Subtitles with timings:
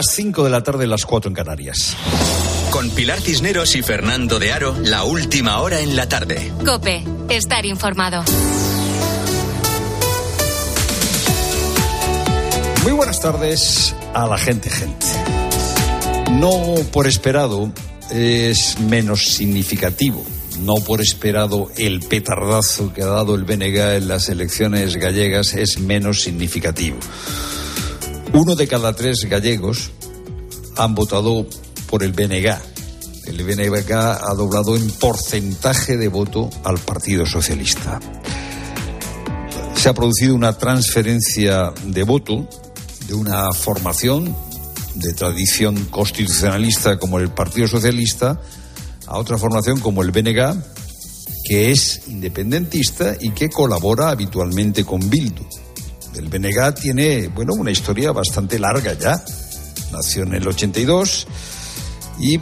[0.00, 1.96] Las 5 de la tarde, las 4 en Canarias.
[2.70, 6.52] Con Pilar Cisneros y Fernando de Aro, la última hora en la tarde.
[6.64, 8.22] Cope, estar informado.
[12.84, 15.04] Muy buenas tardes a la gente, gente.
[16.30, 17.72] No por esperado
[18.12, 20.24] es menos significativo.
[20.60, 25.80] No por esperado el petardazo que ha dado el BNG en las elecciones gallegas es
[25.80, 26.98] menos significativo.
[28.40, 29.90] Uno de cada tres gallegos
[30.76, 31.44] han votado
[31.88, 32.56] por el BNG.
[33.26, 37.98] El BNG ha doblado en porcentaje de voto al Partido Socialista.
[39.74, 42.48] Se ha producido una transferencia de voto
[43.08, 44.32] de una formación
[44.94, 48.40] de tradición constitucionalista como el Partido Socialista
[49.08, 50.62] a otra formación como el BNG,
[51.44, 55.42] que es independentista y que colabora habitualmente con Bildu.
[56.18, 59.22] El BNG tiene, bueno, una historia bastante larga ya.
[59.92, 61.26] Nació en el 82
[62.18, 62.40] y eh,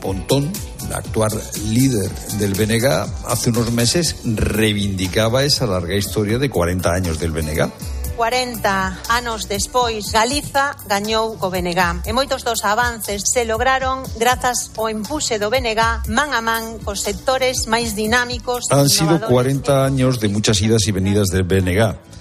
[0.00, 0.50] Pontón,
[0.86, 1.30] el actual
[1.68, 2.86] líder del BNG,
[3.26, 7.70] hace unos meses reivindicaba esa larga historia de 40 años del BNG.
[8.16, 12.08] 40 anos despois, Galiza gañou co BNG.
[12.08, 17.04] E moitos dos avances se lograron grazas ao empuxe do BNG man a man cos
[17.04, 18.72] sectores máis dinámicos.
[18.72, 22.15] Han sido 40 años de muchas idas y venidas del BNG.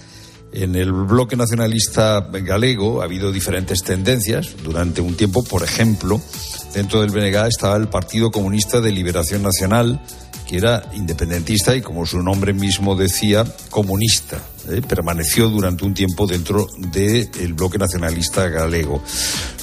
[0.56, 4.56] En el bloque nacionalista galego ha habido diferentes tendencias.
[4.64, 6.22] Durante un tiempo, por ejemplo,
[6.74, 10.00] dentro del BNG estaba el Partido Comunista de Liberación Nacional,
[10.48, 14.42] que era independentista y, como su nombre mismo decía, comunista.
[14.70, 14.82] ¿eh?
[14.82, 19.04] Permaneció durante un tiempo dentro del bloque nacionalista galego.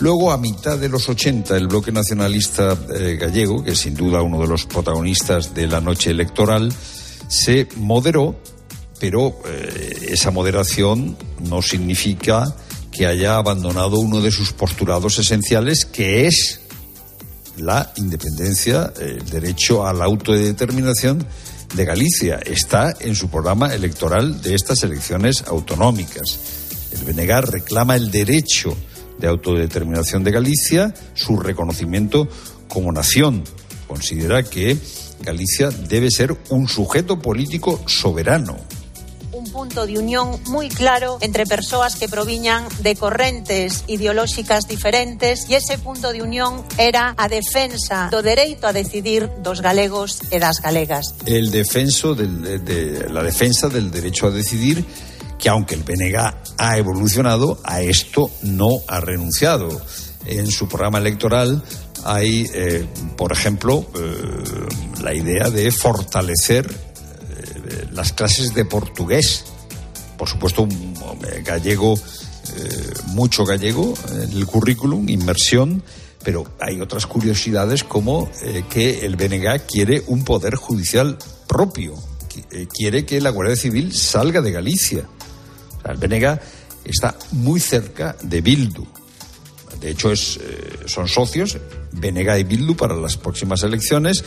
[0.01, 4.21] Luego, a mitad de los 80, el bloque nacionalista eh, gallego, que es sin duda
[4.21, 6.71] uno de los protagonistas de la noche electoral,
[7.29, 8.37] se moderó
[9.03, 12.55] pero eh, esa moderación no significa
[12.93, 16.61] que haya abandonado uno de sus postulados esenciales, que es
[17.57, 21.27] la independencia, el derecho a la autodeterminación
[21.75, 22.39] de Galicia.
[22.47, 26.39] Está en su programa electoral de estas elecciones autonómicas.
[26.93, 28.77] El BNG reclama el derecho
[29.19, 32.29] de autodeterminación de Galicia, su reconocimiento
[32.69, 33.43] como nación.
[33.89, 34.79] Considera que
[35.23, 38.59] Galicia debe ser un sujeto político soberano,
[39.45, 45.79] punto de unión moi claro entre persoas que proviñan de correntes ideolóxicas diferentes e ese
[45.79, 51.15] punto de unión era a defensa do dereito a decidir dos galegos e das galegas.
[51.27, 54.85] El defenso del, de, la defensa del derecho a decidir
[55.39, 56.17] que aunque el BNG
[56.59, 59.69] ha evolucionado, a esto no ha renunciado.
[60.25, 61.65] En su programa electoral
[62.05, 62.87] hay, eh,
[63.17, 66.92] por ejemplo, eh, la idea de fortalecer
[67.93, 69.45] las clases de portugués.
[70.17, 70.95] Por supuesto, un
[71.45, 75.83] gallego, eh, mucho gallego en el currículum, inmersión,
[76.25, 81.95] pero hay otras curiosidades como eh, que el BNG quiere un poder judicial propio,
[82.51, 85.05] eh, quiere que la Guardia Civil salga de Galicia.
[85.85, 86.39] el BNG
[86.85, 88.87] está muy cerca de Bildu.
[89.83, 90.39] De hecho, es,
[90.87, 91.59] son socios,
[91.93, 94.25] BNG y Bildu, para las próximas elecciones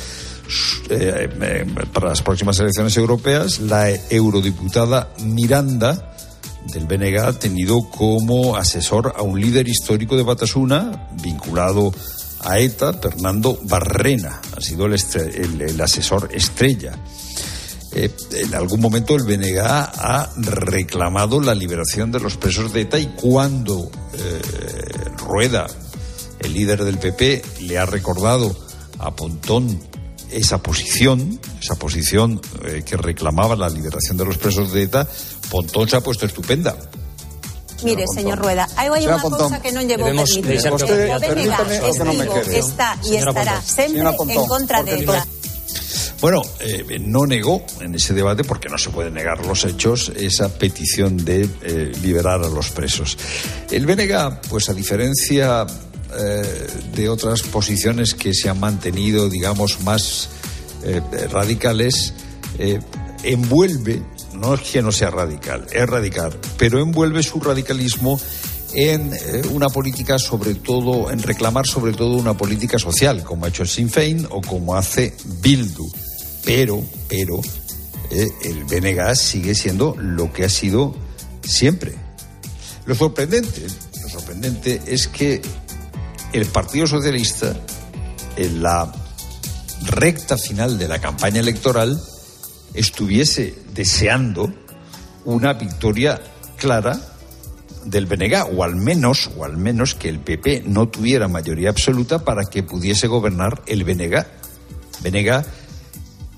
[0.89, 6.13] eh, eh, para las próximas elecciones europeas, la eurodiputada Miranda
[6.71, 11.91] del BNG ha tenido como asesor a un líder histórico de Batasuna vinculado
[12.41, 14.39] a ETA, Fernando Barrena.
[14.55, 16.93] Ha sido el, asesor estrella.
[17.95, 22.99] Eh, en algún momento el BNG ha reclamado la liberación de los presos de ETA
[22.99, 23.89] y cuando
[25.17, 25.65] Rueda,
[26.39, 28.55] el líder del PP, le ha recordado
[28.99, 29.79] a Pontón
[30.31, 35.07] esa posición, esa posición eh, que reclamaba la liberación de los presos de ETA,
[35.49, 36.75] Pontón se ha puesto estupenda.
[37.83, 40.63] Mire, señor Rueda, hay unha cousa que non llevou permitido.
[41.91, 45.27] Estivo, está e estará sempre en contra de ETA.
[46.21, 50.57] Bueno, eh, no negó en ese debate, porque no se pueden negar los hechos, esa
[50.57, 53.17] petición de eh, liberar a los presos.
[53.69, 55.65] El BNG, pues a diferencia
[56.17, 60.29] eh, de otras posiciones que se han mantenido, digamos, más
[61.31, 62.13] radicales,
[63.23, 64.03] envuelve,
[64.33, 68.19] no es que no sea radical, es radical, pero envuelve su radicalismo
[68.75, 69.11] en
[69.51, 73.69] una política sobre todo, en reclamar sobre todo una política social, como ha hecho el
[73.69, 75.89] Sinn Féin o como hace Bildu.
[76.43, 77.39] Pero, pero,
[78.11, 80.93] el BNG sigue siendo lo que ha sido
[81.41, 81.95] siempre.
[82.85, 83.65] Lo sorprendente,
[84.01, 85.41] lo sorprendente es que
[86.33, 87.55] el Partido Socialista,
[88.35, 88.91] en la
[89.83, 91.99] recta final de la campaña electoral,
[92.73, 94.53] estuviese deseando
[95.23, 96.21] una victoria
[96.57, 97.14] clara
[97.85, 102.25] del BNG, o al menos, o al menos que el PP no tuviera mayoría absoluta
[102.25, 104.25] para que pudiese gobernar el BNG.
[105.01, 105.45] BNG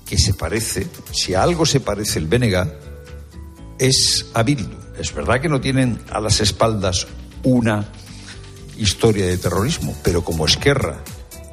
[0.04, 2.72] que se parece, si a algo se parece el BNG,
[3.78, 4.76] es a Bildu.
[4.98, 7.06] Es verdad que no tienen a las espaldas
[7.42, 7.88] una
[8.78, 11.02] historia de terrorismo, pero como Esquerra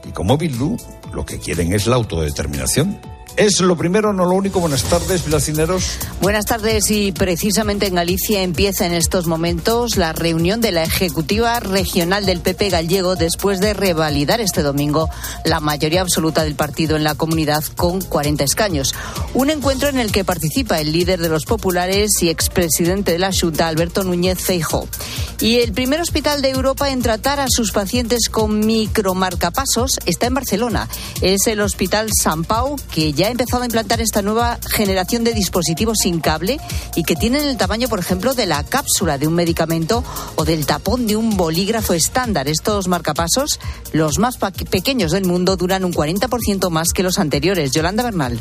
[0.08, 0.78] y como Bildu,
[1.14, 3.00] lo que quieren es la autodeterminación.
[3.38, 4.62] Es lo primero, no lo único.
[4.62, 5.98] Buenas tardes, Vilacineros.
[6.22, 11.60] Buenas tardes y precisamente en Galicia empieza en estos momentos la reunión de la Ejecutiva
[11.60, 15.10] Regional del PP gallego después de revalidar este domingo
[15.44, 18.96] la mayoría absoluta del partido en la comunidad con 40 escaños.
[19.34, 23.32] Un encuentro en el que participa el líder de los populares y expresidente de la
[23.34, 24.88] Junta, Alberto Núñez Feijóo.
[25.40, 30.34] Y el primer hospital de Europa en tratar a sus pacientes con micromarcapasos está en
[30.34, 30.88] Barcelona.
[31.22, 35.34] Es el Hospital San Pau que ya ha empezado a implantar esta nueva generación de
[35.34, 36.60] dispositivos sin cable
[36.96, 40.04] y que tienen el tamaño, por ejemplo, de la cápsula de un medicamento
[40.36, 42.48] o del tapón de un bolígrafo estándar.
[42.48, 43.60] Estos marcapasos,
[43.92, 47.72] los más pequeños del mundo, duran un 40% más que los anteriores.
[47.72, 48.40] Yolanda Bernal.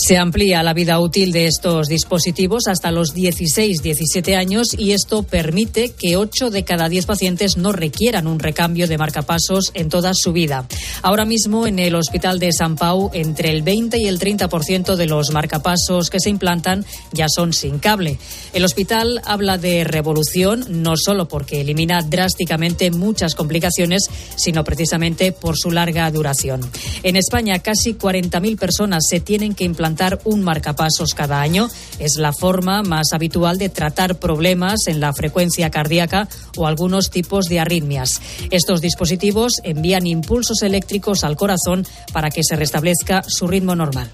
[0.00, 5.90] Se amplía la vida útil de estos dispositivos hasta los 16-17 años y esto permite
[5.90, 10.32] que 8 de cada 10 pacientes no requieran un recambio de marcapasos en toda su
[10.32, 10.66] vida.
[11.02, 15.06] Ahora mismo en el Hospital de San Pau, entre el 20 y el 30% de
[15.06, 18.18] los marcapasos que se implantan ya son sin cable.
[18.52, 24.04] El hospital habla de revolución no solo porque elimina drásticamente muchas complicaciones,
[24.36, 26.60] sino precisamente por su larga duración.
[27.02, 29.87] En España, casi 40.000 personas se tienen que implantar
[30.24, 31.68] un marcapasos cada año.
[31.98, 37.46] Es la forma más habitual de tratar problemas en la frecuencia cardíaca o algunos tipos
[37.46, 38.20] de arritmias.
[38.50, 44.10] Estos dispositivos envían impulsos eléctricos al corazón para que se restablezca su ritmo normal.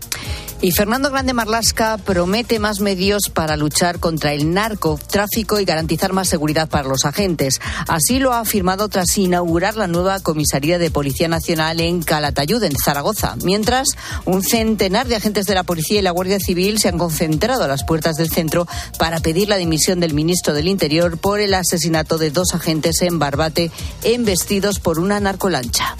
[0.64, 6.28] Y Fernando Grande Marlasca promete más medios para luchar contra el narcotráfico y garantizar más
[6.28, 7.60] seguridad para los agentes.
[7.86, 12.76] Así lo ha afirmado tras inaugurar la nueva comisaría de Policía Nacional en Calatayud, en
[12.76, 13.36] Zaragoza.
[13.44, 13.88] Mientras,
[14.24, 17.68] un centenar de agentes de la Policía y la Guardia Civil se han concentrado a
[17.68, 18.66] las puertas del centro
[18.98, 23.18] para pedir la dimisión del ministro del Interior por el asesinato de dos agentes en
[23.18, 23.70] Barbate,
[24.02, 25.96] embestidos por una narcolancha.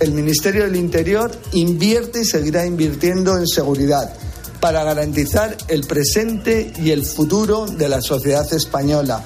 [0.00, 4.12] El Ministerio del Interior invierte y seguirá invirtiendo en seguridad
[4.60, 9.22] para garantizar el presente y el futuro de la sociedad española,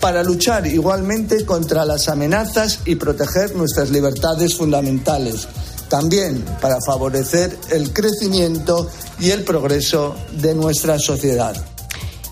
[0.00, 5.46] para luchar igualmente contra las amenazas y proteger nuestras libertades fundamentales,
[5.90, 8.88] también para favorecer el crecimiento
[9.18, 11.54] y el progreso de nuestra sociedad.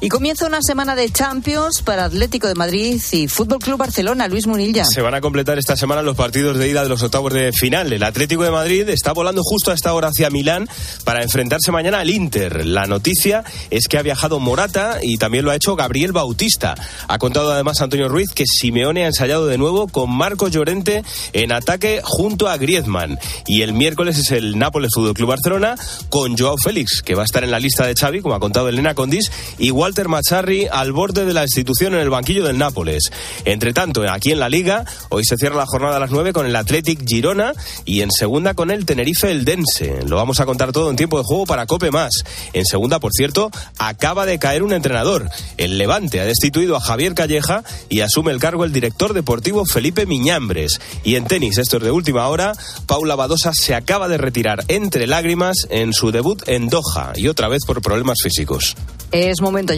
[0.00, 4.28] Y comienza una semana de Champions para Atlético de Madrid y Fútbol Club Barcelona.
[4.28, 4.84] Luis Munilla.
[4.84, 7.92] Se van a completar esta semana los partidos de ida de los octavos de final.
[7.92, 10.68] El Atlético de Madrid está volando justo a esta hora hacia Milán
[11.02, 12.64] para enfrentarse mañana al Inter.
[12.64, 16.76] La noticia es que ha viajado Morata y también lo ha hecho Gabriel Bautista.
[17.08, 21.02] Ha contado además Antonio Ruiz que Simeone ha ensayado de nuevo con Marco Llorente
[21.32, 23.18] en ataque junto a Griezmann.
[23.48, 25.74] Y el miércoles es el Nápoles Fútbol Club Barcelona
[26.08, 28.68] con Joao Félix, que va a estar en la lista de Xavi, como ha contado
[28.68, 33.10] Elena Condis, igual Walter Macharri al borde de la institución en el banquillo del Nápoles.
[33.46, 36.44] Entre tanto, aquí en la Liga, hoy se cierra la jornada a las 9 con
[36.44, 37.54] el Athletic Girona
[37.86, 40.02] y en segunda con el Tenerife Eldense.
[40.06, 42.10] Lo vamos a contar todo en tiempo de juego para Cope Más.
[42.52, 45.30] En segunda, por cierto, acaba de caer un entrenador.
[45.56, 50.04] El Levante ha destituido a Javier Calleja y asume el cargo el director deportivo Felipe
[50.04, 50.82] Miñambres.
[51.02, 52.52] Y en tenis, esto es de última hora,
[52.86, 57.48] Paula Badosa se acaba de retirar entre lágrimas en su debut en Doha y otra
[57.48, 58.76] vez por problemas físicos.
[59.10, 59.77] Es momento ya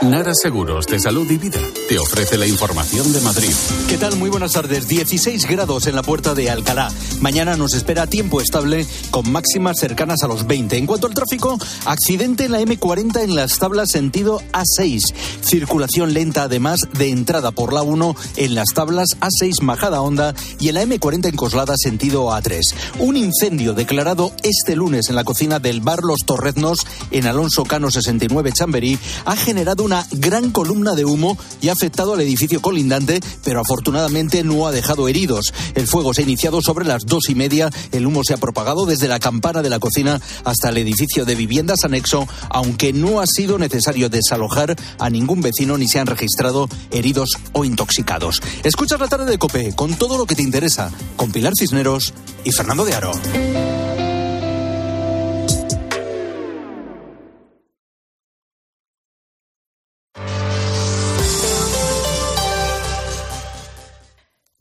[0.00, 3.50] Nara Seguros de Salud y Vida te ofrece la información de Madrid.
[3.88, 4.14] ¿Qué tal?
[4.14, 4.86] Muy buenas tardes.
[4.86, 6.92] 16 grados en la puerta de Alcalá.
[7.20, 10.76] Mañana nos espera tiempo estable con máximas cercanas a los 20.
[10.76, 15.12] En cuanto al tráfico, accidente en la M40 en las tablas sentido A6.
[15.40, 20.68] Circulación lenta además de entrada por la 1 en las tablas A6 Majada Honda y
[20.68, 22.60] en la M40 en Coslada sentido A3.
[23.00, 27.90] Un incendio declarado este lunes en la cocina del bar Los Torreznos en Alonso Cano
[27.90, 33.20] 69 Chamberí ha generado una gran columna de humo y ha afectado al edificio colindante,
[33.42, 35.54] pero afortunadamente no ha dejado heridos.
[35.74, 37.70] El fuego se ha iniciado sobre las dos y media.
[37.90, 41.36] El humo se ha propagado desde la campana de la cocina hasta el edificio de
[41.36, 46.68] viviendas anexo, aunque no ha sido necesario desalojar a ningún vecino ni se han registrado
[46.90, 48.42] heridos o intoxicados.
[48.64, 52.12] Escuchas la tarde de Cope con todo lo que te interesa, con Pilar Cisneros
[52.44, 53.77] y Fernando de Aro.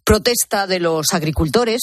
[0.08, 1.82] Protesta de los agricultores.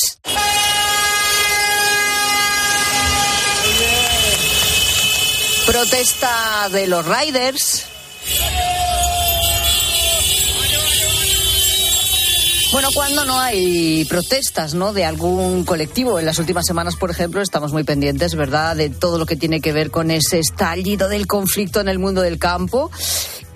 [5.67, 7.85] Protesta de los riders.
[12.73, 14.95] Bueno, cuando no hay protestas, ¿no?
[14.95, 16.19] De algún colectivo.
[16.19, 18.75] En las últimas semanas, por ejemplo, estamos muy pendientes, ¿verdad?
[18.75, 22.23] De todo lo que tiene que ver con ese estallido del conflicto en el mundo
[22.23, 22.91] del campo.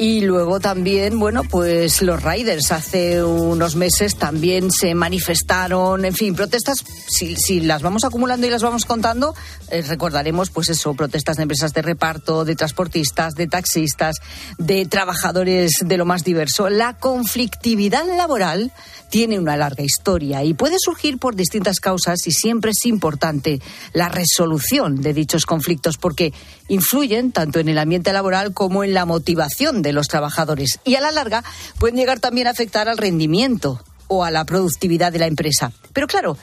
[0.00, 6.36] Y luego también, bueno, pues los riders hace unos meses también se manifestaron, en fin,
[6.36, 9.34] protestas, si, si las vamos acumulando y las vamos contando,
[9.70, 14.18] eh, recordaremos pues eso, protestas de empresas de reparto, de transportistas, de taxistas,
[14.56, 16.70] de trabajadores de lo más diverso.
[16.70, 18.70] La conflictividad laboral
[19.10, 23.60] tiene una larga historia y puede surgir por distintas causas y siempre es importante
[23.92, 26.32] la resolución de dichos conflictos porque
[26.68, 31.00] influyen tanto en el ambiente laboral como en la motivación de los trabajadores y a
[31.00, 31.44] la larga
[31.78, 35.72] pueden llegar también a afectar al rendimiento o a la productividad de la empresa.
[35.92, 36.36] Pero claro,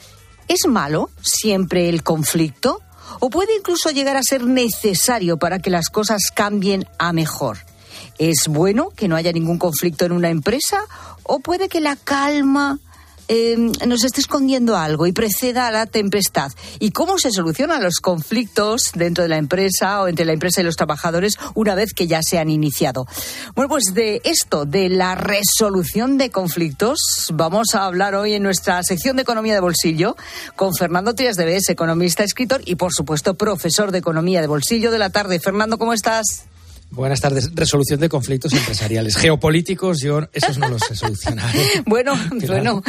[0.48, 2.82] ¿es malo siempre el conflicto?
[3.20, 7.58] ¿O puede incluso llegar a ser necesario para que las cosas cambien a mejor?
[8.18, 10.80] ¿Es bueno que no haya ningún conflicto en una empresa
[11.24, 12.80] o puede que la calma
[13.28, 13.58] eh,
[13.88, 16.52] nos esté escondiendo algo y preceda a la tempestad.
[16.80, 20.64] ¿Y cómo se solucionan los conflictos dentro de la empresa o entre la empresa y
[20.64, 23.08] los trabajadores una vez que ya se han iniciado?
[23.56, 27.00] Bueno, pues de esto, de la resolución de conflictos,
[27.34, 30.16] vamos a hablar hoy en nuestra sección de Economía de Bolsillo
[30.56, 34.92] con Fernando Trias de Bes, economista, escritor y, por supuesto, profesor de Economía de Bolsillo
[34.92, 35.40] de la tarde.
[35.40, 36.46] Fernando, ¿cómo estás?
[36.92, 37.54] Buenas tardes.
[37.54, 39.18] Resolución de conflictos empresariales.
[39.18, 41.54] Geopolíticos, yo esos no los sé solucionar.
[41.86, 42.14] bueno,
[42.48, 42.82] bueno,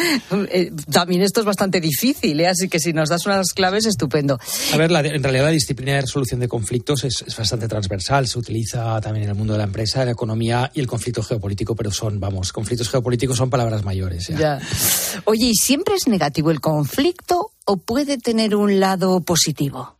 [0.51, 2.49] eh, también esto es bastante difícil, ¿eh?
[2.49, 4.39] así que si nos das unas claves, estupendo.
[4.73, 8.29] A ver, en realidad la disciplina de resolución de conflictos es, bastante transversal.
[8.29, 11.23] Se utiliza también en el mundo de la empresa, de la economía y el conflicto
[11.23, 14.29] geopolítico, pero son, vamos, conflictos geopolíticos son palabras mayores.
[14.29, 14.61] ya.
[15.25, 19.96] Oye, ¿y siempre es negativo el conflicto o puede tener un lado positivo?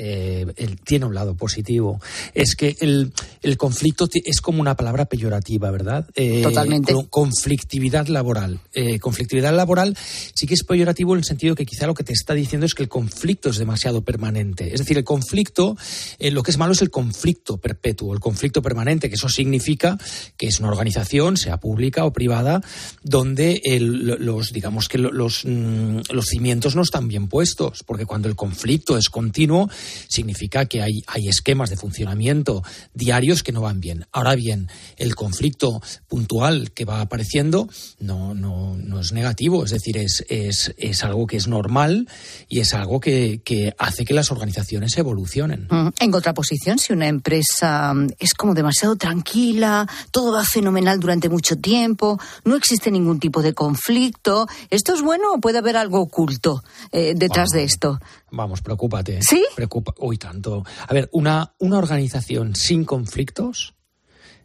[0.00, 0.46] Eh,
[0.84, 2.00] tiene un lado positivo.
[2.32, 3.12] Es que el,
[3.42, 6.08] el, conflicto es como una palabra peyorativa, ¿verdad?
[6.14, 6.94] Eh, Totalmente.
[7.10, 8.60] conflictividad laboral.
[8.72, 9.96] Eh, conflictividad laboral
[10.34, 12.74] sí que es peyorativo en el sentido que quizá lo que te está diciendo es
[12.74, 14.72] que el conflicto es demasiado permanente.
[14.72, 15.76] Es decir, el conflicto,
[16.20, 19.98] lo que es malo es el conflicto perpetuo, el conflicto permanente, que eso significa
[20.36, 22.60] que es una organización, sea pública o privada,
[23.02, 28.36] donde los, digamos que los, mm, los cimientos no están bien puestos, porque cuando el
[28.36, 29.68] conflicto es continuo,
[30.08, 32.62] significa que hay, hay esquemas de funcionamiento
[32.94, 34.06] diarios que no van bien.
[34.12, 37.68] Ahora bien, el conflicto puntual que va apareciendo
[37.98, 42.08] no, no, no es negativo, es decir, es, es, es, algo que es normal
[42.48, 45.66] y es algo que, que hace que las organizaciones evolucionen.
[45.70, 51.28] Mm, en contraposición, si una empresa mm, es como demasiado tranquila, todo va fenomenal durante
[51.28, 56.00] mucho tiempo, no existe ningún tipo de conflicto, ¿esto es bueno o puede haber algo
[56.00, 57.98] oculto eh, detrás de esto?
[58.30, 59.20] Vamos, preocúpate.
[59.22, 59.44] ¿Sí?
[59.56, 60.64] Preocupa, uy, tanto.
[60.86, 63.74] A ver, una, una organización sin conflictos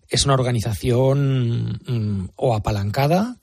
[0.07, 3.37] es una organización mm, o apalancada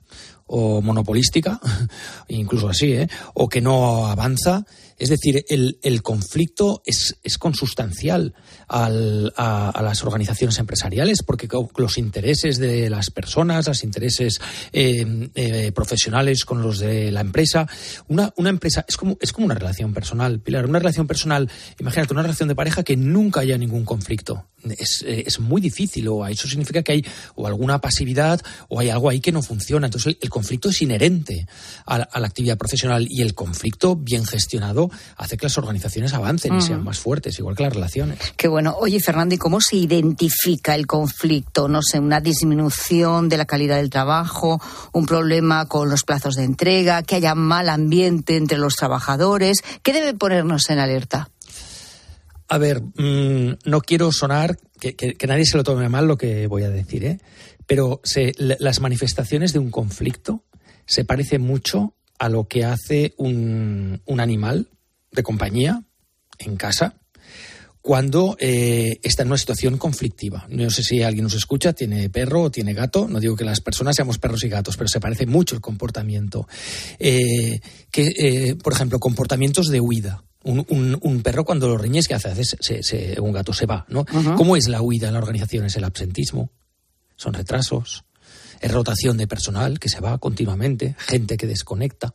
[0.46, 1.60] o monopolística,
[2.28, 3.08] incluso así, ¿eh?
[3.34, 4.64] o que no avanza.
[5.00, 8.34] Es decir, el, conflicto es, es consustancial
[8.68, 14.42] al, a, las organizaciones empresariales, porque los intereses de las personas, los intereses
[14.74, 17.66] eh, eh, profesionales con los de la empresa,
[18.08, 22.12] una, una empresa es como, es como una relación personal, Pilar, una relación personal, imagínate
[22.12, 24.50] una relación de pareja que nunca haya ningún conflicto.
[24.78, 28.90] Es, eh, es muy difícil, o eso significa que hay o alguna pasividad o hay
[28.90, 29.86] algo ahí que no funciona.
[29.86, 31.46] Entonces, el, conflicto es inherente
[31.86, 36.56] a, la actividad profesional y el conflicto bien gestionado hace que las organizaciones avancen uh
[36.56, 36.58] -huh.
[36.58, 38.18] y sean más fuertes, igual que las relaciones.
[38.36, 38.76] Qué bueno.
[38.78, 41.68] Oye, Fernando, ¿y cómo se identifica el conflicto?
[41.68, 44.60] No sé, una disminución de la calidad del trabajo,
[44.92, 49.58] un problema con los plazos de entrega, que haya mal ambiente entre los trabajadores.
[49.82, 51.30] ¿Qué debe ponernos en alerta?
[52.48, 56.16] A ver, mmm, no quiero sonar, que, que, que, nadie se lo tome mal lo
[56.16, 57.20] que voy a decir, ¿eh?
[57.70, 60.42] pero se, las manifestaciones de un conflicto
[60.86, 64.70] se parecen mucho a lo que hace un, un animal
[65.12, 65.82] de compañía
[66.38, 66.94] en casa
[67.82, 70.46] cuando eh, está en una situación conflictiva.
[70.50, 73.08] No sé si alguien nos escucha, tiene perro o tiene gato.
[73.08, 76.46] No digo que las personas seamos perros y gatos, pero se parece mucho el comportamiento.
[76.98, 80.24] Eh, que, eh, por ejemplo, comportamientos de huida.
[80.42, 82.44] Un, un, un, perro cuando lo riñes, ¿qué hace?
[82.44, 84.00] se, se, un gato se va, ¿no?
[84.00, 84.36] Uh -huh.
[84.36, 85.66] ¿Cómo es la huida en la organización?
[85.66, 86.50] Es el absentismo,
[87.16, 88.04] son retrasos,
[88.60, 92.14] es rotación de personal que se va continuamente, gente que desconecta.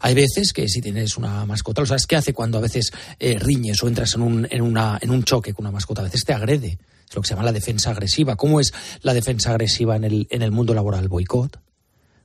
[0.00, 3.38] Hay veces que si tienes una mascota, ¿lo sabes qué hace cuando a veces eh,
[3.38, 6.02] riñes o entras en un, en, una, en un choque con una mascota?
[6.02, 6.78] A veces te agrede.
[7.08, 8.36] Es lo que se llama la defensa agresiva.
[8.36, 11.08] ¿Cómo es la defensa agresiva en el, en el mundo laboral?
[11.08, 11.60] Boicot,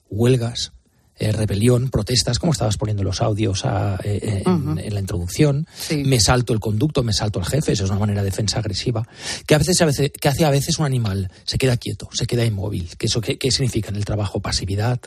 [0.09, 0.73] huelgas,
[1.21, 3.63] eh, rebelión, protestas, como estabas poniendo los audios
[4.03, 5.67] eh, en, la introducción.
[6.03, 9.07] Me salto el conducto, me salto al jefe, eso es una manera de defensa agresiva.
[9.45, 12.25] Que, a veces, a veces, que hace a veces un animal, se queda quieto, se
[12.25, 12.89] queda inmóvil.
[12.97, 14.39] ¿Qué, eso, qué, qué significa en el trabajo?
[14.39, 14.99] Pasividad,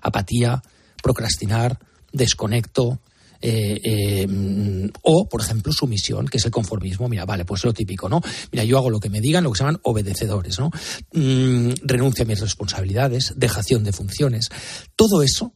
[0.00, 0.60] apatía,
[1.02, 1.78] procrastinar,
[2.12, 3.00] desconecto,
[3.42, 7.08] eh, eh, o, por ejemplo, sumisión, que es el conformismo.
[7.08, 8.20] Mira, vale, pues lo típico, ¿no?
[8.52, 10.70] Mira, yo hago lo que me digan, lo que se llaman obedecedores, ¿no?
[11.12, 14.50] Mm, renuncio a mis responsabilidades, dejación de funciones.
[14.94, 15.54] Todo eso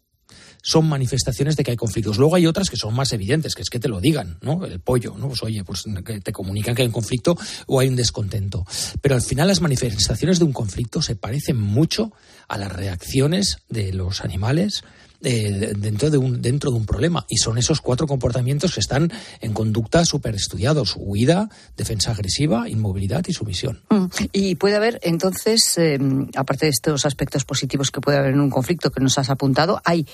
[0.62, 2.16] son manifestaciones de que hay conflictos.
[2.16, 4.64] Luego hay otras que son más evidentes, que es que te lo digan, ¿no?
[4.64, 5.28] El pollo, ¿no?
[5.28, 5.84] Pues oye, pues
[6.22, 7.36] te comunican que hay un conflicto
[7.66, 8.64] o hay un descontento.
[9.02, 12.12] Pero al final las manifestaciones de un conflicto se parecen mucho
[12.48, 14.84] a las reacciones de los animales
[15.24, 17.24] dentro, de un, dentro de un problema.
[17.28, 20.94] Y son esos cuatro comportamientos que están en conducta súper estudiados.
[20.96, 23.82] Huida, defensa agresiva, inmovilidad y sumisión.
[23.90, 24.06] Mm.
[24.32, 28.50] Y puede haber, entonces, em, aparte de estos aspectos positivos que puede haber en un
[28.50, 30.06] conflicto que nos has apuntado, hay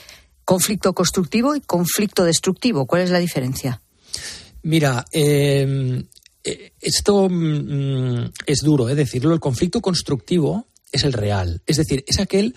[0.45, 2.87] conflicto constructivo y conflicto destructivo.
[2.87, 3.81] ¿Cuál es la diferencia?
[4.63, 6.05] Mira, em,
[6.45, 8.95] eh, esto mm, es duro ¿eh?
[8.95, 9.33] decirlo.
[9.33, 11.63] El conflicto constructivo es el real.
[11.67, 12.55] Es decir, es aquel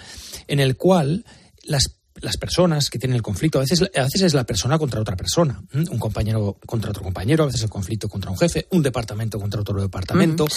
[0.47, 1.25] en el cual
[1.63, 5.01] las las personas que tienen el conflicto, a veces, a veces es la persona contra
[5.01, 8.83] otra persona, un compañero contra otro compañero, a veces el conflicto contra un jefe, un
[8.83, 10.47] departamento contra otro departamento,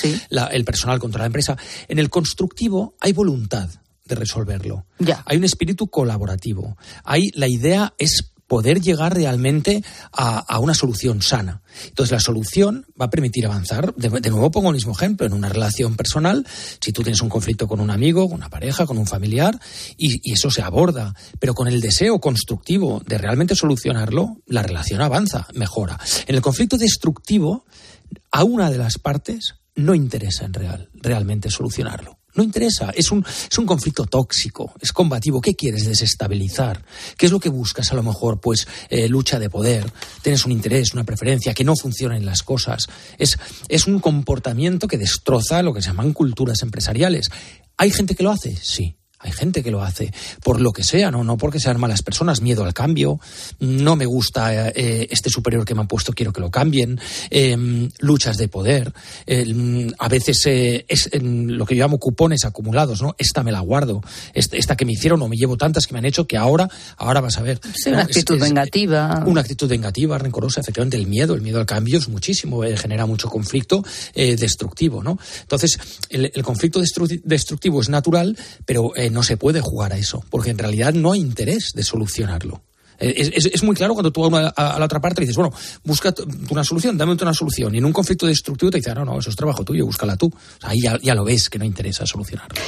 [0.50, 1.56] el personal contra la empresa.
[1.88, 3.68] En el constructivo hay voluntad
[4.04, 4.86] de resolverlo.
[5.24, 6.76] Hay un espíritu colaborativo.
[7.04, 11.62] Hay, la idea es poder llegar realmente a, una solución sana.
[11.84, 13.94] Entonces, la solución va a permitir avanzar.
[13.94, 16.46] De, nuevo pongo el mismo ejemplo, en una relación personal,
[16.80, 19.58] si tú tienes un conflicto con un amigo, con una pareja, con un familiar,
[19.96, 25.00] y, y eso se aborda, pero con el deseo constructivo de realmente solucionarlo, la relación
[25.00, 25.98] avanza, mejora.
[26.26, 27.64] En el conflicto destructivo,
[28.30, 32.18] a una de las partes no interesa en real, realmente solucionarlo.
[32.36, 35.40] No interesa, es un, es un conflicto tóxico, es combativo.
[35.40, 35.86] ¿Qué quieres?
[35.86, 36.84] Desestabilizar.
[37.16, 37.90] ¿Qué es lo que buscas?
[37.92, 39.90] A lo mejor, pues, eh, lucha de poder,
[40.22, 42.86] tienes un interés, una preferencia, que no funcionen las cosas.
[43.18, 43.38] Es,
[43.68, 47.30] es un comportamiento que destroza lo que se llaman culturas empresariales.
[47.78, 48.56] ¿Hay gente que lo hace?
[48.56, 48.96] Sí.
[49.18, 50.12] Hay gente que lo hace
[50.42, 53.18] por lo que sea, no, no porque sean malas personas, miedo al cambio,
[53.60, 57.88] no me gusta eh, este superior que me han puesto, quiero que lo cambien, em,
[57.98, 58.92] luchas de poder,
[59.98, 63.14] a veces eh, es lo que yo llamo cupones acumulados, ¿no?
[63.16, 64.02] Esta me la guardo,
[64.34, 67.22] esta, que me hicieron o me llevo tantas que me han hecho que ahora, ahora
[67.22, 67.58] vas a ver.
[67.86, 69.24] una actitud vengativa.
[69.26, 73.06] Una actitud vengativa, rencorosa, efectivamente el miedo, el miedo al cambio es muchísimo, eh, genera
[73.06, 73.82] mucho conflicto
[74.14, 75.18] destructivo, ¿no?
[75.40, 75.78] Entonces,
[76.10, 80.92] el, conflicto destructivo es natural, pero no se puede jugar a eso, porque en realidad
[80.92, 82.60] no hay interés de solucionarlo.
[82.98, 85.52] Eh, es, muy claro cuando tú a, a, la otra parte le dices, bueno,
[85.84, 86.14] busca
[86.50, 87.74] una solución, dame una solución.
[87.74, 90.16] Y en un conflicto destructivo te dice, ah, no, no, eso es trabajo tuyo, búscala
[90.16, 90.32] tú.
[90.62, 92.60] ahí ya, lo ves que no interesa solucionarlo.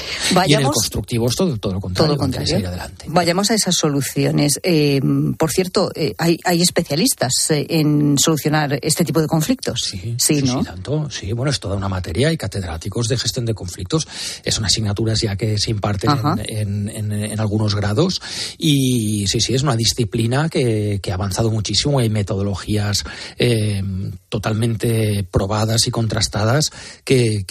[0.47, 2.15] y en el constructivo es todo, todo lo contrario.
[2.15, 2.69] Todo contrario.
[2.69, 3.07] adelante.
[3.09, 4.61] Vayamos a esas soluciones.
[4.63, 5.01] Eh,
[5.37, 9.81] por cierto, eh, hay, hay, especialistas en solucionar este tipo de conflictos.
[9.85, 10.61] Sí, sí, ¿no?
[10.61, 11.11] sí, tanto.
[11.11, 12.29] Sí, bueno, es toda una materia.
[12.29, 14.07] Hay catedráticos de gestión de conflictos.
[14.45, 16.11] Es una asignatura ya que se imparten
[16.47, 18.21] en, en, en algunos grados.
[18.59, 20.18] Y sí, sí, es una disciplina
[20.51, 21.99] que, ha avanzado muchísimo.
[21.99, 23.05] Hay metodologías
[23.39, 23.83] eh,
[24.29, 26.71] totalmente probadas y contrastadas
[27.05, 27.45] que,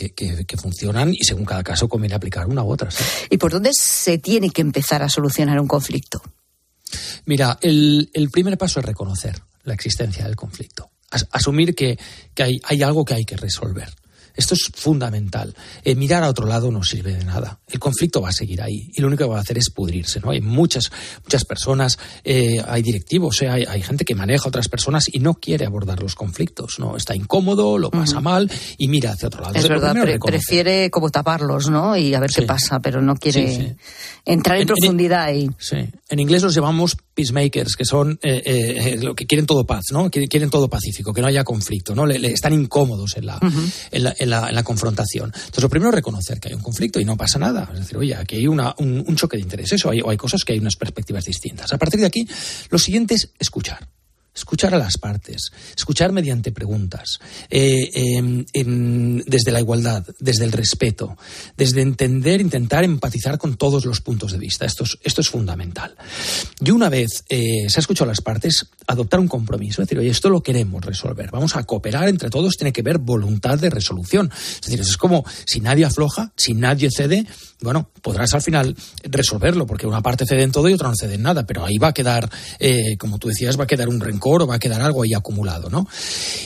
[0.57, 2.89] funcionan y según cada caso conviene aplicar una u otra.
[3.29, 6.21] ¿Y por dónde se tiene que empezar a solucionar un conflicto?
[7.25, 10.89] Mira, el, primer paso es reconocer la existencia del conflicto.
[11.31, 11.97] asumir que,
[12.37, 13.89] hay, hay algo que hay que resolver.
[14.37, 15.53] Esto es fundamental.
[15.83, 17.59] Eh, mirar a otro lado no sirve de nada.
[17.67, 20.19] El conflicto va a seguir ahí y lo único que va a hacer es pudrirse.
[20.19, 20.29] ¿no?
[20.29, 20.91] Hay muchas,
[21.23, 25.33] muchas personas, eh, hay directivos, eh, hay, gente que maneja a otras personas y no
[25.33, 26.77] quiere abordar los conflictos.
[26.77, 26.95] ¿no?
[26.95, 29.55] Está incómodo, lo pasa mal y mira hacia otro lado.
[29.55, 31.97] Es verdad, prefiere como taparlos ¿no?
[31.97, 33.75] y a ver qué pasa, pero no quiere
[34.23, 35.49] entrar en, profundidad ahí.
[35.57, 35.77] Sí.
[36.09, 38.19] En inglés los llamamos peacemakers, que son
[39.01, 40.11] lo que quieren todo paz, ¿no?
[40.11, 41.95] quieren todo pacífico, que no haya conflicto.
[41.95, 42.05] ¿no?
[42.05, 43.39] Le, están incómodos en la,
[43.91, 45.31] en la en la, confrontación.
[45.33, 47.69] Entonces, lo primero es reconocer que hay un conflicto y no pasa nada.
[47.73, 50.43] Es decir, oye, aquí hay una, un, choque de intereses o hay, o hay cosas
[50.43, 51.73] que hay unas perspectivas distintas.
[51.73, 52.27] A partir de aquí,
[52.69, 53.87] lo siguiente es escuchar
[54.37, 57.19] escuchar a las partes, escuchar mediante preguntas,
[57.49, 57.89] eh,
[58.53, 61.17] em, desde la igualdad, desde el respeto,
[61.57, 64.65] desde entender, intentar empatizar con todos los puntos de vista.
[64.65, 65.95] Esto es, esto es fundamental.
[66.59, 69.99] Y una vez eh, se ha escuchado a las partes, adoptar un compromiso, es decir,
[69.99, 73.69] oye, esto lo queremos resolver, vamos a cooperar entre todos, tiene que haber voluntad de
[73.69, 74.31] resolución.
[74.31, 77.25] Es decir, es como si nadie afloja, si nadie cede,
[77.61, 81.15] bueno, podrás al final resolverlo, porque una parte cede en todo y otra no cede
[81.15, 83.99] en nada, pero ahí va a quedar, eh, como tú decías, va a quedar un
[83.99, 85.87] rencor rencor o va a quedar algo ahí acumulado, ¿no?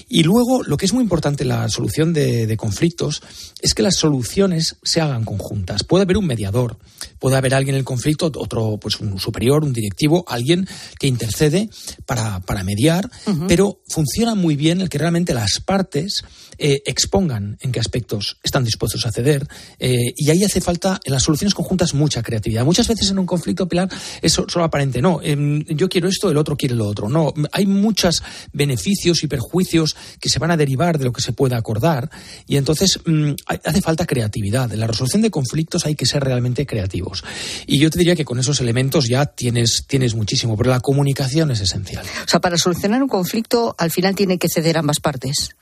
[0.07, 3.21] Y luego, lo que es muy importante en la solución de, de conflictos
[3.61, 5.83] es que las soluciones se hagan conjuntas.
[5.83, 6.77] Puede haber un mediador,
[7.19, 10.67] puede haber alguien en el conflicto, otro, pues un superior, un directivo, alguien
[10.99, 11.69] que intercede
[12.05, 13.09] para, para mediar,
[13.47, 16.23] pero funciona muy bien el que realmente las partes
[16.63, 19.47] eh, expongan en qué aspectos están dispuestos a ceder.
[19.79, 22.63] eh, y ahí hace falta en las soluciones conjuntas mucha creatividad.
[22.63, 23.89] Muchas veces en un conflicto, Pilar,
[24.21, 25.01] eso solo aparente.
[25.01, 27.09] No, em, yo quiero esto, el otro quiere lo otro.
[27.09, 28.21] No, hay muchos
[28.53, 32.11] beneficios y perjuicios que se van a derivar de lo que se pueda acordar.
[32.45, 33.31] Y entonces mm,
[33.63, 34.71] hace falta creatividad.
[34.71, 37.23] En la resolución de conflictos hay que ser realmente creativos.
[37.65, 41.49] Y yo te diría que con esos elementos ya tienes, tienes muchísimo, pero la comunicación
[41.49, 42.05] es esencial.
[42.23, 45.55] O sea, para solucionar un conflicto, al final tiene que ceder ambas partes.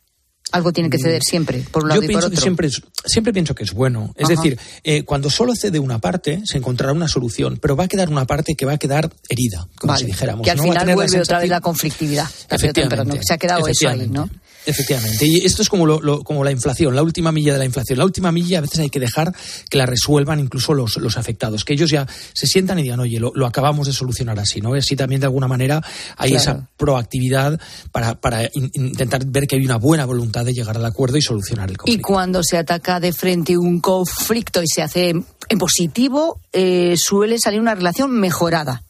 [0.51, 2.03] Algo tiene que ceder siempre, por un lado Mm.
[2.05, 2.35] Yo y por pienso otro.
[2.37, 2.69] que siempre,
[3.05, 4.13] siempre pienso que es bueno.
[4.15, 4.35] Es Ajá.
[4.41, 8.09] decir, eh, cuando solo cede una parte, se encontrará una solución, pero va a quedar
[8.09, 10.43] una parte que va a quedar herida, como Vale, si dijéramos.
[10.43, 12.27] que al final vuelve otra vez la conflictividad.
[12.51, 14.29] o temprano, que se ha quedado eso ahí, ¿no?
[14.65, 15.25] Efectivamente.
[15.25, 17.97] Y esto es como, lo- lo- como la inflación, la última milla de la inflación.
[17.97, 19.33] La última milla a veces hay que dejar
[19.69, 23.19] que la resuelvan incluso los, los afectados, que ellos ya se sientan y digan, oye,
[23.19, 24.75] lo, lo acabamos de solucionar así, ¿no?
[24.75, 25.81] Y así también de alguna manera
[26.17, 26.41] hay Claro.
[26.59, 27.59] esa proactividad
[27.91, 31.21] para, para in- intentar ver que hay una buena voluntad de llegar al acuerdo y
[31.21, 32.07] solucionar el Y conflicto.
[32.07, 37.59] cuando se ataca de frente un conflicto y se hace en positivo, eh, suele salir
[37.59, 38.83] una relación mejorada.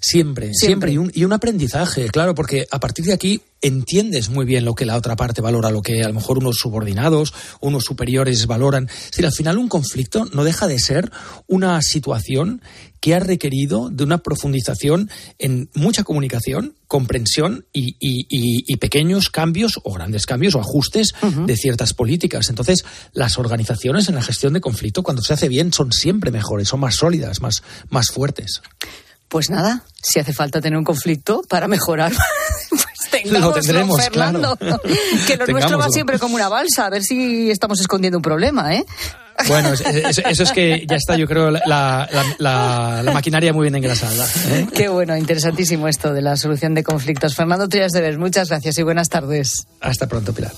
[0.00, 4.44] Siempre, siempre, Y, un, y un aprendizaje, claro, porque a partir de aquí entiendes muy
[4.46, 7.84] bien lo que la otra parte valora, lo que a lo mejor unos subordinados, unos
[7.84, 8.88] superiores valoran.
[8.88, 11.10] Es decir, al final un conflicto no deja de ser
[11.48, 12.62] una situación
[13.00, 19.28] que ha requerido de una profundización en mucha comunicación, comprensión y, y- y- y pequeños
[19.30, 21.14] cambios o grandes cambios o ajustes
[21.46, 22.48] de ciertas políticas.
[22.50, 26.68] Entonces, las organizaciones en la gestión de conflicto, cuando se hace bien, son siempre mejores,
[26.68, 28.62] son más sólidas, más, más fuertes.
[29.28, 32.12] Pues nada, si hace falta tener un conflicto para mejorar,
[32.70, 34.56] pues tengámoslo, tendremos, Fernando.
[34.56, 34.80] claro.
[35.26, 38.74] Que lo nuestro va siempre como una balsa, a ver si estamos escondiendo un problema,
[38.74, 38.84] ¿eh?
[39.46, 43.52] Bueno, es- es- eso es que ya está, yo creo, la, la- la- la maquinaria
[43.52, 44.26] muy bien engrasada.
[44.48, 44.66] ¿eh?
[44.74, 47.34] Qué bueno, interesantísimo esto de la solución de conflictos.
[47.36, 49.66] Fernando Trias de Ver, muchas gracias y buenas tardes.
[49.80, 50.52] Hasta pronto, Pilar.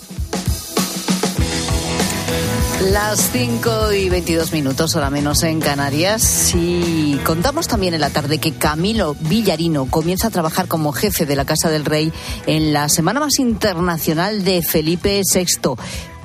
[2.81, 6.55] Las 5 y 22 minutos, hora menos en Canarias.
[6.55, 11.37] Y contamos también en la tarde que Camilo Villarino comienza a trabajar como jefe de
[11.37, 12.11] la Casa del Rey
[12.47, 15.75] en la semana más internacional de Felipe VI.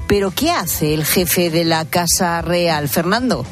[0.08, 3.46] Pero, ¿qué hace el jefe de la Casa Real, Fernando?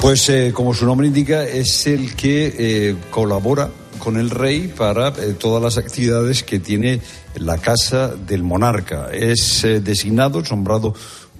[0.00, 5.08] Pues eh, como su nombre indica, es el que eh, colabora con el rey para
[5.08, 7.00] eh, todas las actividades que tiene
[7.36, 9.10] la casa del monarca.
[9.12, 10.94] Es eh, designado, nombrado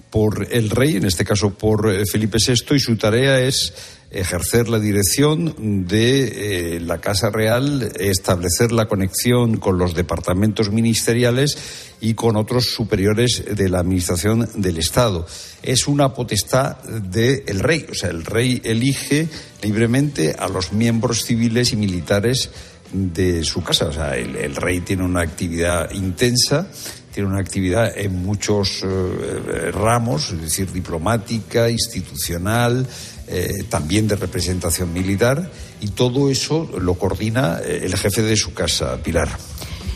[0.09, 3.73] por el rey, en este caso por eh, Felipe VI, y su tarea es
[4.11, 11.57] ejercer la dirección de eh, la Casa Real, establecer la conexión con los departamentos ministeriales
[12.01, 15.25] y con otros superiores de la Administración del Estado.
[15.63, 19.29] Es una potestad del rey, o sea, el rey elige
[19.61, 22.49] libremente a los miembros civiles y militares
[22.93, 23.85] de su casa.
[23.85, 26.67] O sea, el, el rey tiene una actividad intensa,
[27.13, 32.87] tiene una actividad en muchos eh, ramos, es decir, diplomática, institucional,
[33.27, 35.51] eh, también de representación militar,
[35.81, 39.29] y todo eso lo coordina eh, el jefe de su casa, Pilar.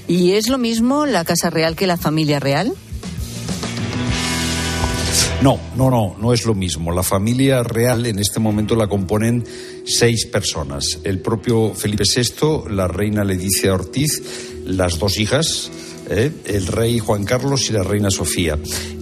[0.07, 2.73] ¿Y es lo mismo la Casa Real que la familia real?
[5.41, 6.91] No, no, no, no es lo mismo.
[6.91, 9.43] La familia real en este momento la componen
[9.85, 10.99] seis personas.
[11.03, 14.21] El propio Felipe VI, la reina Leticia Ortiz,
[14.65, 15.69] las dos hijas,
[16.09, 16.31] ¿eh?
[16.45, 18.57] el rey Juan Carlos y la reina Sofía.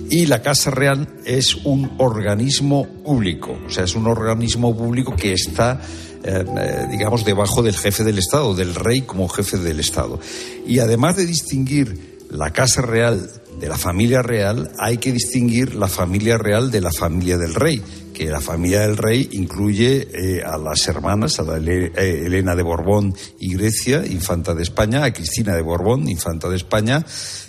[0.09, 5.33] Y la Casa Real es un organismo público, o sea, es un organismo público que
[5.33, 5.81] está
[6.25, 10.19] eh, eh, digamos, debajo del jefe del Estado, del rey como jefe del Estado.
[10.65, 15.87] Y además de distinguir la Casa Real de la familia real, hay que distinguir la
[15.87, 17.81] familia real de la familia del rey,
[18.13, 21.91] que la familia del rey incluye eh, a las hermanas, a la eh,
[22.25, 27.05] Elena de Borbón y Grecia, infanta de España, a Cristina de Borbón, infanta de España,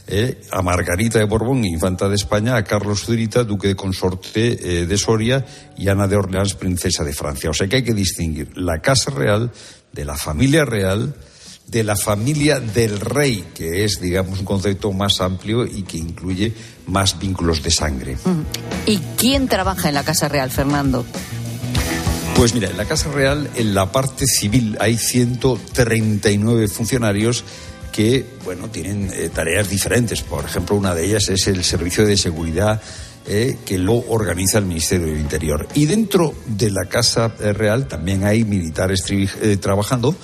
[0.06, 4.98] eh, a Margarita de Borbón, infanta de España, a Carlos Zurita, duque de consorte de
[4.98, 5.44] Soria,
[5.76, 7.50] y Ana de Orleans, princesa de Francia.
[7.50, 9.50] O sea que hay que distinguir la Casa Real
[9.92, 11.14] de la familia real,
[11.66, 16.53] de la familia del rey, que es, digamos, un concepto más amplio y que incluye
[16.87, 18.16] más vínculos de sangre.
[18.87, 21.05] ¿Y quién trabaja en la Casa Real, Fernando?
[22.37, 27.44] Pues mira, en la Casa Real, en la parte civil, hay 139 funcionarios
[27.92, 30.22] que, bueno, tienen eh, tareas diferentes.
[30.22, 32.83] Por ejemplo, una de ellas es el servicio de seguridad
[33.27, 35.68] eh, que lo organiza el Ministerio del Interior.
[35.74, 40.14] Y dentro de la Casa Real también hay militares eh, trabajando,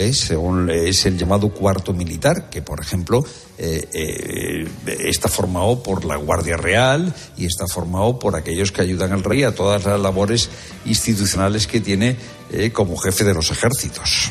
[0.00, 3.24] eh, según es el llamado cuarto militar, que por ejemplo
[3.58, 9.42] está formado por la Guardia Real y está formado por aquellos que ayudan al rey
[9.42, 10.48] a todas las labores
[10.86, 12.16] institucionales que tiene
[12.72, 14.30] como jefe de los ejércitos.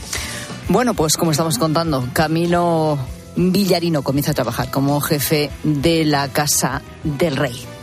[0.67, 2.97] Bueno, pues como estamos contando, Camilo
[3.36, 7.79] Villarino comienza a trabajar como jefe de la Casa del Rey.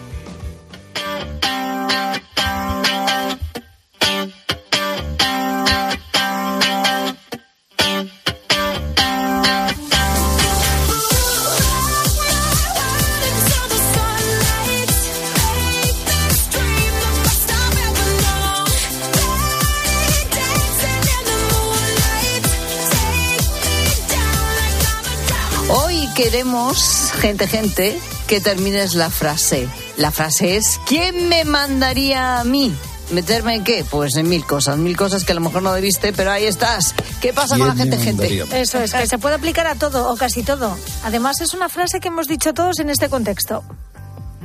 [26.31, 29.69] Queremos, gente, gente, que termines la frase.
[29.97, 32.75] La frase es, ¿quién me mandaría a mí?
[33.13, 33.85] ¿Meterme en qué?
[33.89, 36.97] Pues en mil cosas, mil cosas que a lo mejor no debiste, pero ahí estás.
[37.21, 38.45] ¿Qué pasa con la gente, gente?
[38.61, 40.77] Eso es, que se puede aplicar a todo o casi todo.
[41.05, 43.63] Además, es una frase que hemos dicho todos en este contexto.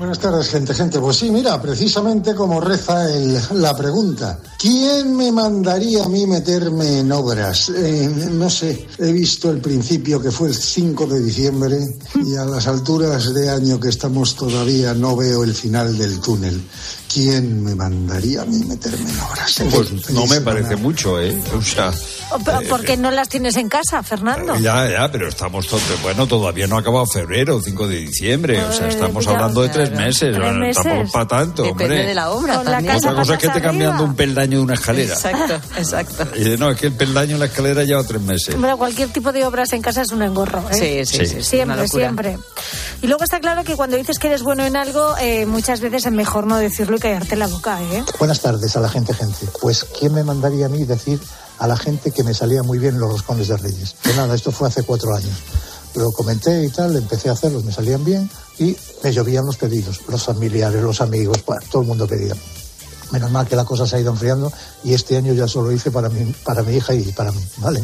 [0.01, 0.99] Buenas tardes, gente, gente.
[0.99, 3.05] Pues sí, mira, precisamente como reza
[3.53, 4.39] la pregunta.
[4.57, 7.69] ¿Quién me mandaría a mí meterme en obras?
[7.69, 11.77] Eh, no sé, he visto el principio que fue el 5 de diciembre
[12.25, 16.59] y a las alturas de año que estamos todavía no veo el final del túnel.
[17.13, 19.61] ¿Quién me mandaría a mí meterme en obras?
[19.69, 21.37] Pues no me parece mucho, ¿eh?
[21.57, 21.91] O sea...
[22.69, 24.55] ¿Por qué no las tienes en casa, Fernando?
[24.59, 25.67] Ya, ya, pero estamos...
[26.03, 28.63] Bueno, todavía no ha acabado febrero, 5 de diciembre.
[28.63, 30.37] O sea, estamos hablando de tres meses.
[30.69, 32.95] Estamos para tanto, Depende de la obra también.
[32.95, 35.13] Otra cosa es que esté cambiando un peldaño de una escalera.
[35.13, 36.27] Exacto, exacto.
[36.37, 38.57] Y no, es que el peldaño en la escalera lleva tres meses.
[38.57, 41.05] Bueno, cualquier tipo de obras en casa es un engorro, ¿eh?
[41.05, 41.43] Sí, sí, sí.
[41.43, 42.37] Siempre, siempre.
[43.01, 46.05] Y luego está claro que cuando dices que eres bueno en algo, eh, muchas veces
[46.05, 48.05] es mejor no decirlo callarte la boca, ¿eh?
[48.19, 49.47] Buenas tardes a la gente, gente.
[49.59, 51.19] Pues, ¿quién me mandaría a mí decir
[51.57, 53.95] a la gente que me salía muy bien los roscones de Reyes?
[54.01, 55.35] Pues nada, esto fue hace cuatro años.
[55.95, 60.01] Lo comenté y tal, empecé a hacerlos, me salían bien y me llovían los pedidos.
[60.07, 62.35] Los familiares, los amigos, todo el mundo pedía.
[63.11, 64.51] Menos mal que la cosa se ha ido enfriando
[64.83, 67.83] y este año ya solo hice para mi, para mi hija y para mí, ¿vale?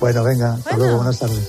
[0.00, 1.48] Bueno, venga, hasta luego, buenas tardes.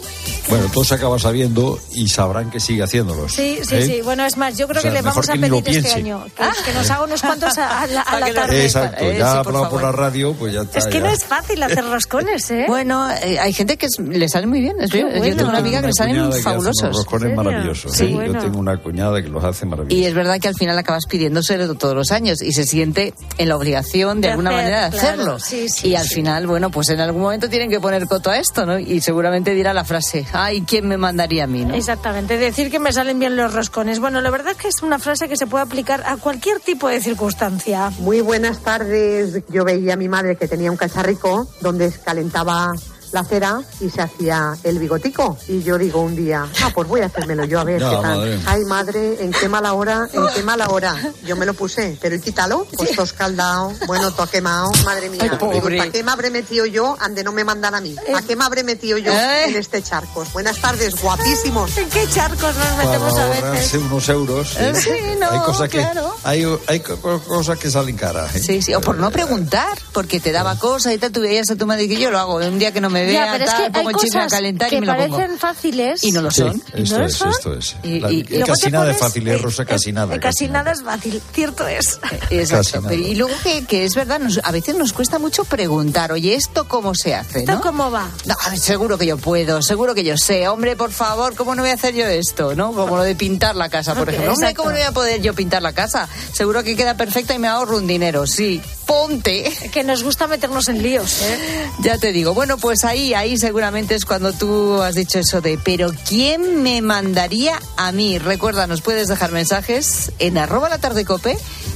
[0.49, 3.33] Bueno, todo se acaba sabiendo y sabrán que sigue haciéndolos.
[3.33, 3.85] Sí, sí, ¿eh?
[3.85, 4.01] sí.
[4.03, 7.03] Bueno, es más, yo creo que le vamos a pedir este año que, nos haga
[7.03, 8.65] unos cuantos a, la, tarde.
[8.65, 10.79] Exacto, ya ya hablado por la radio, pues ya está.
[10.79, 12.65] Es que no es fácil hacer roscones, ¿eh?
[12.67, 14.75] Bueno, eh, hay gente que le sale muy bien.
[14.79, 16.83] yo, tengo una amiga que le salen fabulosos.
[16.83, 17.99] Los roscones maravillosos.
[18.01, 18.11] ¿eh?
[18.11, 19.99] Yo tengo una cuñada que los hace maravillosos.
[19.99, 23.49] Y es verdad que al final acabas pidiéndose todos los años y se siente en
[23.49, 25.38] la obligación de, alguna manera de hacerlo.
[25.84, 28.80] y al final, bueno, pues en algún momento tienen que poner coto a esto, ¿no?
[28.80, 31.65] Y seguramente dirá la frase, ay, ¿quién me mandaría a mí?
[31.65, 31.75] ¿no?
[31.75, 33.99] Exactamente, decir que me salen bien los roscones.
[33.99, 36.88] Bueno, la verdad es que es una frase que se puede aplicar a cualquier tipo
[36.88, 37.91] de circunstancia.
[37.99, 39.43] Muy buenas tardes.
[39.49, 42.73] Yo veía a mi madre que tenía un cacharrico donde calentaba
[43.11, 45.37] la cera y se hacía el bigotico.
[45.47, 48.41] Y yo digo un día, ah, pues voy a hacérmelo yo a ver qué tal.
[48.45, 50.95] Ay, madre, en qué mala hora, en qué mala hora.
[51.25, 52.67] Yo me lo puse, pero ¿y quítalo?
[52.75, 55.37] Pues todo escaldado, bueno, todo quemado, madre mía.
[55.39, 57.95] ¿Para qué me habré metido yo ande no me mandan a mí?
[58.15, 59.45] ¿A qué me habré metido yo ¿Eh?
[59.49, 60.25] en este charco?
[60.33, 61.77] Buenas tardes, guapísimos.
[61.77, 63.73] ¿En qué charcos nos metemos a veces?
[63.75, 64.55] unos euros.
[64.57, 64.73] ¿eh?
[64.75, 64.89] Sí,
[65.19, 65.85] no, hay cosas que
[66.23, 68.35] hay, hay cosas que salen caras.
[68.35, 68.39] ¿eh?
[68.39, 71.55] Sí, sí, o por no preguntar, porque te daba cosas y tal, tú veías a
[71.55, 73.79] tu madre que yo lo hago un día que no me ya, pero es que
[73.79, 74.33] hay cosas
[74.69, 76.61] que parecen fáciles y no lo son.
[76.73, 79.65] esto, es, esto es, y, casi nada es fácil, ¿eh, Rosa?
[79.65, 80.19] Casi nada.
[80.19, 81.99] Casi, nada es fácil, cierto es.
[82.29, 82.93] Exacto.
[82.93, 83.35] y luego
[83.67, 87.39] que, es verdad, a veces nos cuesta mucho preguntar, oye, ¿esto cómo se hace?
[87.39, 88.09] ¿Esto cómo va?
[88.25, 90.47] No, seguro que yo puedo, seguro que yo sé.
[90.47, 92.55] Hombre, por favor, ¿cómo no voy a hacer yo esto?
[92.55, 92.73] ¿No?
[92.73, 94.33] Como lo de pintar la casa, por ejemplo.
[94.33, 96.07] Hombre, ¿cómo no voy a poder yo pintar la casa?
[96.33, 98.61] Seguro que queda perfecta y me ahorro un dinero, sí.
[98.85, 99.51] Ponte.
[99.71, 101.69] Que nos gusta meternos en líos, ¿eh?
[101.81, 102.33] Ya te digo.
[102.33, 106.81] Bueno, pues ahí, ahí seguramente es cuando tú has dicho eso de, pero ¿quién me
[106.81, 108.19] mandaría a mí?
[108.19, 110.79] Recuerda, nos puedes dejar mensajes en arroba la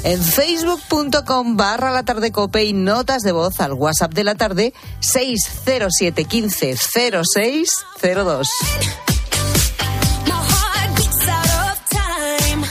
[0.04, 4.74] en facebook.com barra la tarde cope y notas de voz al WhatsApp de la tarde
[5.02, 8.50] 607 15 0602.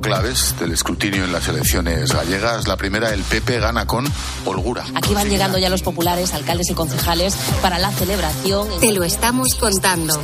[0.00, 2.66] Claves del escrutinio en las elecciones gallegas.
[2.68, 4.06] La primera, el PP gana con
[4.44, 4.84] holgura.
[4.94, 8.68] Aquí van llegando ya los populares, alcaldes y concejales para la celebración.
[8.80, 10.20] Te lo estamos contando.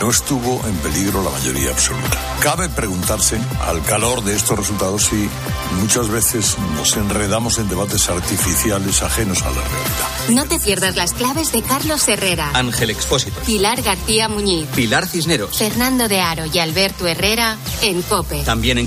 [0.00, 2.18] No estuvo en peligro la mayoría absoluta.
[2.40, 5.28] Cabe preguntarse, al calor de estos resultados, si
[5.80, 10.06] muchas veces nos enredamos en debates artificiales ajenos a la realidad.
[10.30, 13.40] No te pierdas las claves de Carlos Herrera, Ángel Expósito.
[13.40, 15.56] Pilar García Muñiz, Pilar Cisneros.
[15.56, 18.42] Fernando de Aro y Alberto Herrera en COPE.
[18.42, 18.86] También en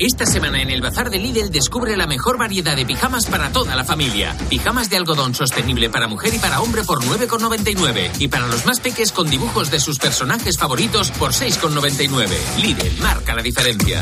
[0.00, 3.74] Esta semana en el Bazar de Lidl descubre la mejor variedad de pijamas para toda
[3.74, 4.36] la familia.
[4.48, 8.12] Pijamas de algodón sostenible para mujer y para hombre por 9,99.
[8.20, 12.28] Y para los más peques con dibujos de sus personajes favoritos por 6,99.
[12.62, 14.00] Lidl marca la diferencia.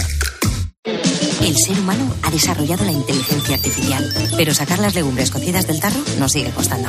[1.47, 4.05] El ser humano ha desarrollado la inteligencia artificial,
[4.37, 6.89] pero sacar las legumbres cocidas del tarro nos sigue costando.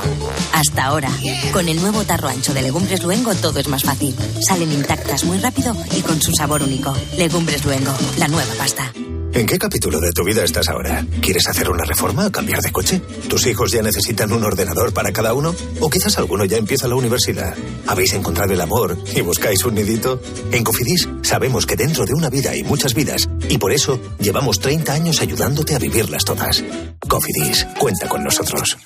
[0.51, 1.11] Hasta ahora,
[1.53, 4.15] con el nuevo tarro ancho de Legumbres Luengo todo es más fácil.
[4.41, 6.91] Salen intactas muy rápido y con su sabor único.
[7.19, 8.91] Legumbres Luengo, la nueva pasta.
[9.37, 11.05] ¿En qué capítulo de tu vida estás ahora?
[11.21, 12.99] ¿Quieres hacer una reforma cambiar de coche?
[13.29, 15.53] ¿Tus hijos ya necesitan un ordenador para cada uno?
[15.79, 17.55] ¿O quizás alguno ya empieza la universidad?
[17.85, 20.19] ¿Habéis encontrado el amor y buscáis un nidito?
[20.51, 24.59] En Cofidis sabemos que dentro de una vida hay muchas vidas y por eso llevamos
[24.59, 26.63] 30 años ayudándote a vivirlas todas.
[27.07, 28.77] Cofidis, cuenta con nosotros.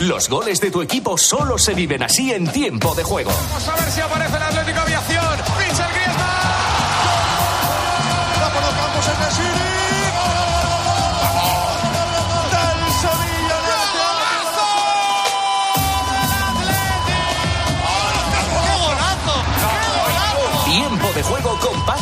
[0.00, 3.30] Los goles de tu equipo solo se viven así en tiempo de juego.
[3.30, 5.27] Vamos a ver si aparece el Atlético Aviación.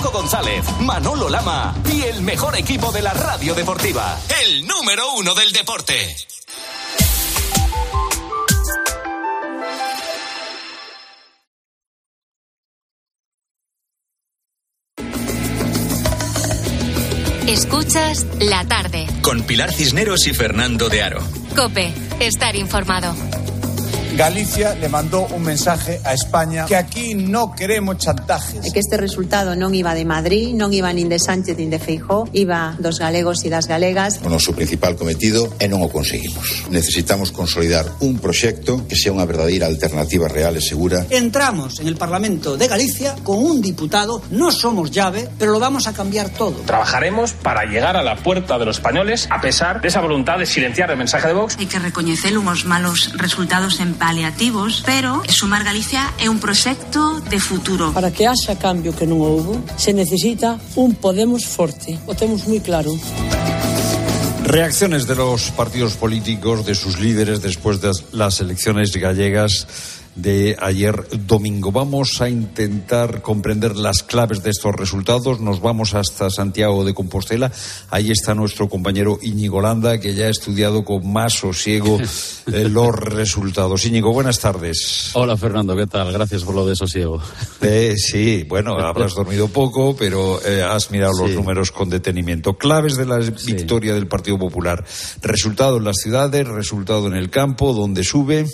[0.06, 4.16] Paco González, Manolo Lama y el mejor equipo de la radio deportiva.
[4.44, 6.16] El número uno del deporte.
[17.48, 19.06] Escuchas la tarde.
[19.22, 21.20] Con Pilar Cisneros y Fernando de Aro.
[21.56, 23.14] Cope, estar informado.
[24.16, 28.64] Galicia le mandou un mensaje a España que aquí no queremos chantajes.
[28.64, 31.76] E que este resultado non iba de Madrid, non iba nin de Sánchez nin de
[31.76, 34.24] Feijó, iba dos galegos e das galegas.
[34.24, 36.64] O noso principal cometido e non o conseguimos.
[36.72, 41.04] Necesitamos consolidar un proxecto que sea unha verdadeira alternativa real e segura.
[41.12, 45.84] Entramos en el Parlamento de Galicia con un diputado, no somos llave, pero lo vamos
[45.84, 46.64] a cambiar todo.
[46.64, 50.48] Trabajaremos para llegar a la puerta de los españoles a pesar de esa voluntad de
[50.48, 51.60] silenciar el mensaje de Vox.
[51.60, 57.40] Hai que recoñecer uns malos resultados en paliativos, pero Sumar Galicia é un proxecto de
[57.42, 57.90] futuro.
[57.90, 61.98] Para que haxa cambio que non houbo, se necesita un Podemos forte.
[62.06, 62.94] O temos moi claro.
[64.46, 69.66] Reacciones de los partidos políticos, de sus líderes después de las elecciones gallegas
[70.16, 71.70] de ayer domingo.
[71.70, 75.40] Vamos a intentar comprender las claves de estos resultados.
[75.40, 77.52] Nos vamos hasta Santiago de Compostela.
[77.90, 81.98] Ahí está nuestro compañero Íñigo Landa, que ya ha estudiado con más sosiego
[82.52, 83.84] eh, los resultados.
[83.84, 85.10] Íñigo, buenas tardes.
[85.12, 86.10] Hola Fernando, ¿qué tal?
[86.12, 87.20] Gracias por lo de sosiego.
[87.60, 92.56] Eh, sí, bueno, habrás dormido poco, pero eh, has mirado los números con detenimiento.
[92.56, 94.82] Claves de la victoria del Partido Popular.
[95.20, 98.46] Resultado en las ciudades, resultado en el campo, donde sube.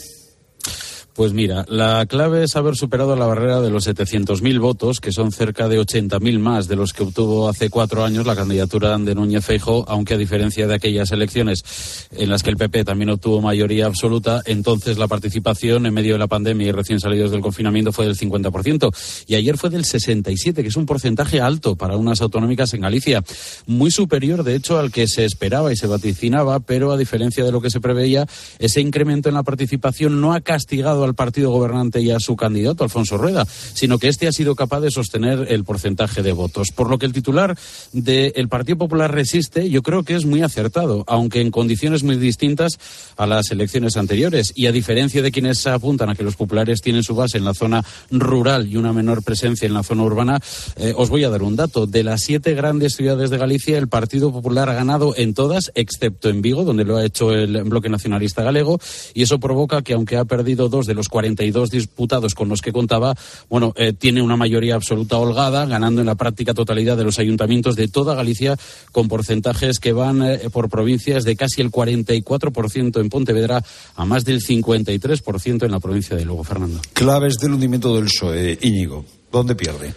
[1.14, 5.30] Pues mira, la clave es haber superado la barrera de los 700.000 votos, que son
[5.30, 9.44] cerca de 80.000 más de los que obtuvo hace cuatro años la candidatura de Núñez
[9.44, 13.84] Feijo, aunque a diferencia de aquellas elecciones en las que el PP también obtuvo mayoría
[13.84, 18.06] absoluta, entonces la participación en medio de la pandemia y recién salidos del confinamiento fue
[18.06, 18.90] del 50%.
[19.26, 23.22] Y ayer fue del 67%, que es un porcentaje alto para unas autonómicas en Galicia.
[23.66, 27.52] Muy superior, de hecho, al que se esperaba y se vaticinaba, pero a diferencia de
[27.52, 28.26] lo que se preveía,
[28.58, 32.84] ese incremento en la participación no ha castigado al partido gobernante y a su candidato,
[32.84, 36.68] Alfonso Rueda, sino que este ha sido capaz de sostener el porcentaje de votos.
[36.74, 37.56] Por lo que el titular
[37.92, 42.78] del Partido Popular resiste, yo creo que es muy acertado, aunque en condiciones muy distintas
[43.16, 44.52] a las elecciones anteriores.
[44.54, 47.54] Y a diferencia de quienes apuntan a que los populares tienen su base en la
[47.54, 50.40] zona rural y una menor presencia en la zona urbana,
[50.76, 51.86] eh, os voy a dar un dato.
[51.86, 56.28] De las siete grandes ciudades de Galicia, el Partido Popular ha ganado en todas, excepto
[56.28, 58.80] en Vigo, donde lo ha hecho el bloque nacionalista galego,
[59.14, 62.60] y eso provoca que, aunque ha perdido dos de de los 42 diputados con los
[62.60, 63.14] que contaba,
[63.48, 67.76] bueno, eh, tiene una mayoría absoluta holgada, ganando en la práctica totalidad de los ayuntamientos
[67.76, 68.56] de toda Galicia,
[68.92, 73.64] con porcentajes que van eh, por provincias de casi el 44% en Pontevedra
[73.96, 76.80] a más del 53% en la provincia de Lugo, Fernando.
[76.92, 79.04] Claves del hundimiento del PSOE, Íñigo.
[79.30, 79.94] ¿Dónde pierde?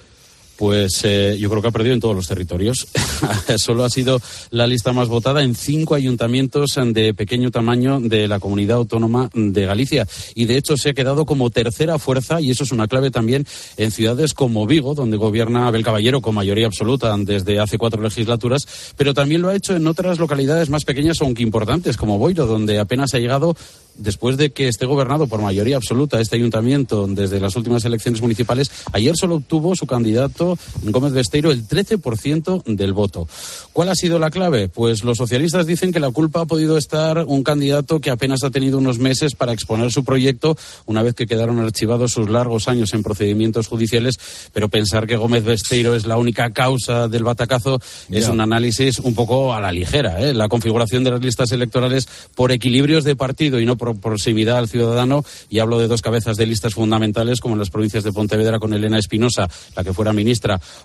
[0.58, 2.88] Pues eh, yo creo que ha perdido en todos los territorios.
[3.58, 8.40] Solo ha sido la lista más votada en cinco ayuntamientos de pequeño tamaño de la
[8.40, 10.08] comunidad autónoma de Galicia.
[10.34, 13.46] Y de hecho se ha quedado como tercera fuerza, y eso es una clave también,
[13.78, 18.68] en ciudades como Vigo, donde gobierna Abel Caballero con mayoría absoluta desde hace cuatro legislaturas,
[18.98, 22.80] pero también lo ha hecho en otras localidades más pequeñas, aunque importantes, como Boiro, donde
[22.80, 23.56] apenas ha llegado
[23.98, 28.70] después de que esté gobernado por mayoría absoluta este ayuntamiento desde las últimas elecciones municipales,
[28.92, 30.45] ayer solo obtuvo su candidato
[30.84, 33.28] Gómez Besteiro el 13% del voto.
[33.74, 34.70] ¿Cuál ha sido la clave?
[34.70, 38.52] Pues los socialistas dicen que la culpa ha podido estar un candidato que apenas ha
[38.52, 42.94] tenido unos meses para exponer su proyecto una vez que quedaron archivados sus largos años
[42.94, 44.20] en procedimientos judiciales,
[44.54, 47.80] pero pensar que Gómez Besteiro es la única causa del batacazo
[48.10, 50.22] es un análisis un poco a la ligera.
[50.22, 50.34] ¿eh?
[50.34, 54.70] La configuración de las listas electorales por equilibrios de partido y no por proximidad al
[54.70, 58.60] ciudadano y hablo de dos cabezas de listas fundamentales como en las provincias de Pontevedra
[58.60, 60.35] con Elena Espinosa, la que fuera ministra,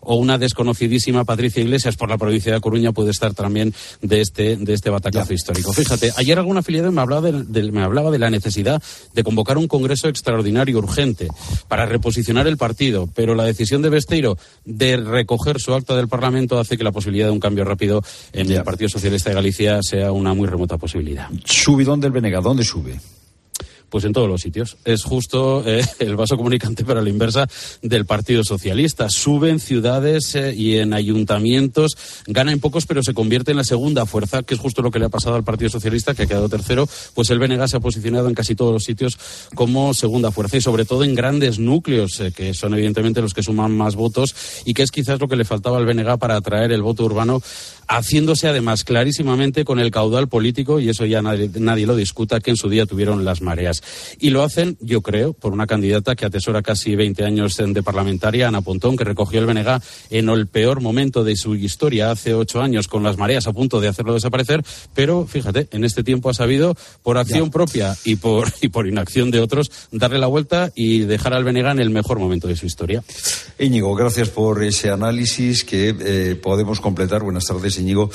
[0.01, 4.57] o una desconocidísima Patricia Iglesias por la provincia de Coruña puede estar también de este,
[4.57, 5.73] de este batacazo histórico.
[5.73, 8.83] Fíjate, ayer algún afiliado me hablaba de, me hablaba de la necesidad
[9.15, 11.29] de convocar un congreso extraordinario urgente
[11.69, 16.59] para reposicionar el partido, pero la decisión de Besteiro de recoger su acta del Parlamento
[16.59, 20.13] hace que la posibilidad de un cambio rápido en el Partido Socialista de Galicia sea
[20.13, 21.29] una muy remota posibilidad.
[21.45, 22.99] Subidón del Venega, ¿dónde sube?
[23.91, 24.76] Pues en todos los sitios.
[24.84, 27.49] Es justo eh, el vaso comunicante para la inversa
[27.82, 29.09] del Partido Socialista.
[29.11, 33.64] Sube en ciudades eh, y en ayuntamientos, gana en pocos, pero se convierte en la
[33.64, 36.26] segunda fuerza, que es justo lo que le ha pasado al Partido Socialista, que ha
[36.26, 36.88] quedado tercero.
[37.14, 39.18] Pues el BNG se ha posicionado en casi todos los sitios
[39.55, 43.43] como segunda fuerza y sobre todo en grandes núcleos, eh, que son evidentemente los que
[43.43, 44.34] suman más votos
[44.64, 47.43] y que es quizás lo que le faltaba al BNG para atraer el voto urbano,
[47.91, 52.51] haciéndose además clarísimamente con el caudal político, y eso ya nadie, nadie lo discuta, que
[52.51, 53.82] en su día tuvieron las mareas.
[54.20, 58.47] Y lo hacen, yo creo, por una candidata que atesora casi 20 años de parlamentaria,
[58.47, 59.80] Ana Pontón, que recogió el BNG
[60.11, 63.80] en el peor momento de su historia, hace ocho años, con las mareas a punto
[63.80, 64.62] de hacerlo desaparecer.
[64.95, 69.32] Pero fíjate, en este tiempo ha sabido, por acción propia y por, y por inacción
[69.32, 72.66] de otros, darle la vuelta y dejar al BNG en el mejor momento de su
[72.66, 73.03] historia.
[73.59, 77.24] Íñigo, gracias por ese análisis que eh, podemos completar.
[77.24, 78.11] Buenas tardes, Íñigo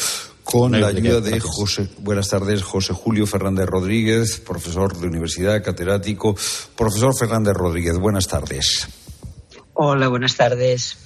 [0.45, 6.36] con la ayuda de José, buenas tardes, José Julio Fernández Rodríguez, profesor de universidad, catedrático.
[6.78, 8.88] Profesor Fernández Rodríguez, buenas tardes.
[9.74, 10.97] Hola, buenas tardes.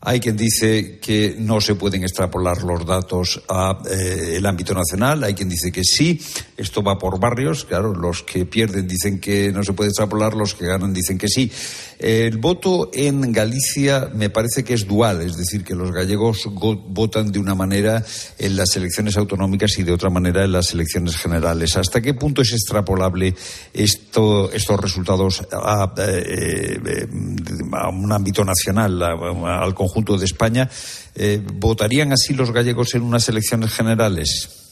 [0.00, 5.34] Hay quien dice que no se pueden extrapolar los datos al eh, ámbito nacional, hay
[5.34, 6.20] quien dice que sí,
[6.56, 10.54] esto va por barrios, claro, los que pierden dicen que no se puede extrapolar, los
[10.54, 11.50] que ganan dicen que sí.
[11.98, 17.32] El voto en Galicia me parece que es dual, es decir, que los gallegos votan
[17.32, 18.04] de una manera
[18.38, 21.76] en las elecciones autonómicas y de otra manera en las elecciones generales.
[21.76, 23.34] ¿Hasta qué punto es extrapolable
[23.74, 30.70] esto, estos resultados a, eh, eh, un ámbito nacional, al conjunto de España?
[31.16, 34.67] Eh, ¿Votarían así los gallegos en unas elecciones generales?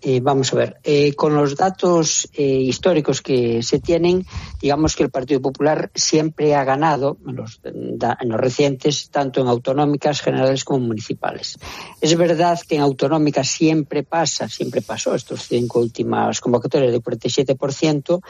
[0.00, 4.24] Eh, vamos a ver, eh, con los datos eh, históricos que se tienen,
[4.60, 9.48] digamos que el Partido Popular siempre ha ganado en los, en los, recientes, tanto en
[9.48, 11.58] autonómicas, generales como municipales.
[12.00, 18.20] Es verdad que en autonómicas siempre pasa, siempre pasó estos cinco últimas convocatorias de 47%,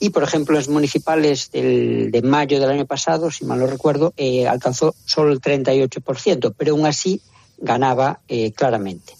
[0.00, 4.12] y por ejemplo, en municipales del, de mayo del año pasado, si mal no recuerdo,
[4.46, 7.22] alcanzó solo el 38%, pero aún así
[7.56, 8.20] ganaba
[8.54, 9.14] claramente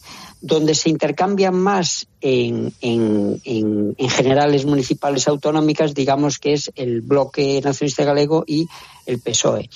[0.44, 7.00] donde se intercambian más en, en, en, en, generales municipales autonómicas, digamos que es el
[7.00, 8.66] bloque nacionalista galego y
[9.06, 9.70] el PSOE.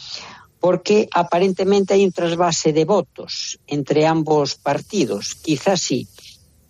[0.60, 6.06] Porque aparentemente hay un trasvase de votos entre ambos partidos, quizás sí.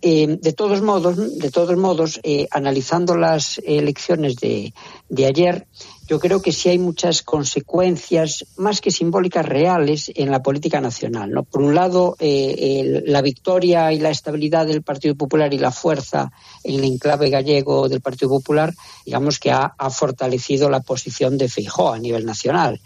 [0.01, 4.73] Eh, de todos modos, de todos modos, eh, analizando las elecciones de,
[5.09, 5.67] de ayer,
[6.07, 11.43] yo creo que sí hay muchas consecuencias, más que simbólicas, reales en la política nacional.
[11.51, 16.31] Por un lado, eh, la victoria y la estabilidad del Partido Popular y la fuerza
[16.63, 18.73] en el enclave gallego del Partido Popular,
[19.05, 22.79] digamos que ha, ha fortalecido la posición de Feijó a nivel nacional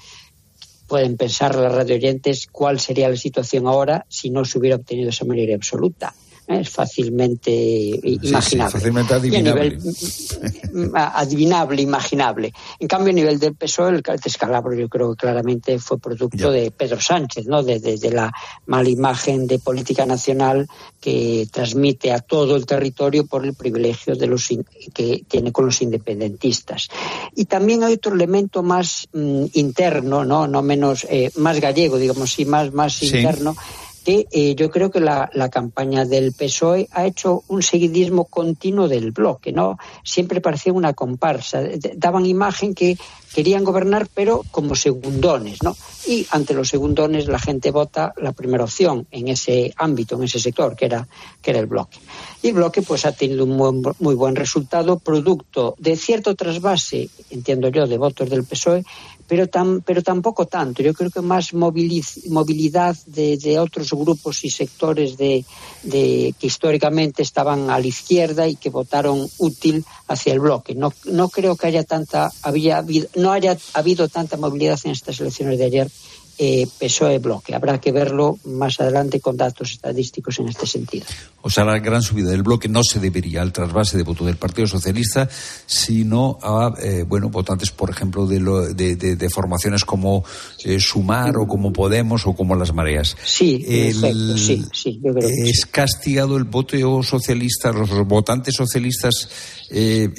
[0.86, 5.10] pueden pensar las radio oyentes cuál sería la situación ahora si no se hubiera obtenido
[5.10, 6.14] esa mayoría absoluta
[6.48, 8.42] es fácilmente imaginable.
[8.42, 9.78] Sí, fácilmente adivinable.
[10.74, 12.54] Nivel, adivinable, imaginable.
[12.80, 16.72] En cambio, a nivel del PSOE, el descalabro yo creo que claramente fue producto de
[16.72, 17.64] Pedro Sánchez, ¿no?
[17.64, 18.32] De, de, de, la
[18.66, 20.68] mala imagen de política nacional
[21.00, 24.48] que transmite a todo el territorio por el privilegio de los
[24.94, 26.90] que tiene con los independentistas.
[27.36, 30.48] Y también hay otro elemento más mm, interno, ¿no?
[30.48, 33.08] No menos, eh, más gallego, digamos así, más, más sí.
[33.08, 33.56] interno
[34.04, 39.12] que eh, yo creo que la, campaña del PSOE ha hecho un seguidismo continuo del
[39.12, 39.78] bloque, ¿no?
[40.04, 41.62] Siempre parecía una comparsa.
[41.96, 42.98] Daban imagen que
[43.34, 45.76] querían gobernar, pero como segundones, ¿no?
[46.06, 50.40] Y ante los segundones la gente vota la primera opción en ese ámbito, en ese
[50.40, 51.08] sector, que era,
[51.42, 51.98] que era el bloque.
[52.42, 57.10] Y el bloque pues ha tenido un muy, muy buen resultado, producto de cierto trasvase,
[57.30, 58.84] entiendo yo, de votos del PSOE,
[59.28, 60.84] pero, tan, pero tampoco tanto.
[60.84, 65.46] Yo creo que más movilidad de, de otros grupos y sectores de,
[65.84, 70.76] de, que históricamente estaban a la izquierda y que votaron útil hacia el bloque.
[70.76, 72.84] No, no creo que haya tanta, había
[73.16, 75.92] no haya habido tanta movilidad en estas elecciones de ayer
[76.38, 77.54] eh, PSOE bloque.
[77.54, 81.06] Habrá que verlo más adelante con datos estadísticos en este sentido.
[81.42, 84.38] O sea, la gran subida del bloque no se debería al trasvase de voto del
[84.38, 85.30] Partido Socialista,
[85.66, 90.24] sino a eh, bueno votantes, por ejemplo, de, lo, de, de, de formaciones como
[90.64, 93.16] eh, Sumar o como Podemos o como Las Mareas.
[93.24, 95.70] Sí, el, sí, sí, yo creo que es sí.
[95.70, 99.30] castigado el voto socialista, los votantes socialistas,
[99.70, 100.10] eh,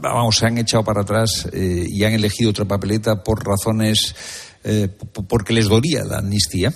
[0.00, 4.14] vamos, se han echado para atrás y han elegido otra papeleta por razones
[4.64, 4.88] eh,
[5.28, 6.72] porque les dolía la amnistía?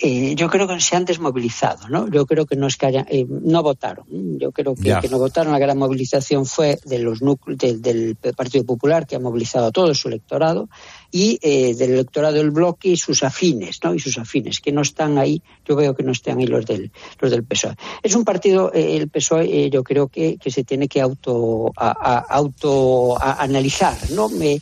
[0.00, 2.08] Eh, yo creo que se han desmovilizado, ¿no?
[2.08, 4.06] Yo creo que no es que haya, eh, no votaron.
[4.38, 5.52] Yo creo que, que, no votaron.
[5.52, 9.92] La gran movilización fue de los de, del Partido Popular, que ha movilizado a todo
[9.94, 10.68] su electorado,
[11.10, 13.92] y eh, del electorado del bloque y sus afines, ¿no?
[13.92, 16.92] Y sus afines, que no están ahí, yo veo que no están ahí los del,
[17.18, 17.74] los del PSOE.
[18.00, 22.18] Es un partido, el PSOE, yo creo que, que se tiene que auto, a, a,
[22.18, 24.28] auto a analizar, ¿no?
[24.28, 24.60] Me,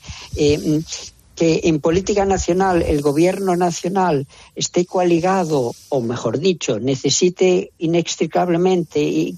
[1.37, 9.35] que en política nacional el gobierno nacional esté coaligado, o mejor dicho, necesite inextricablemente e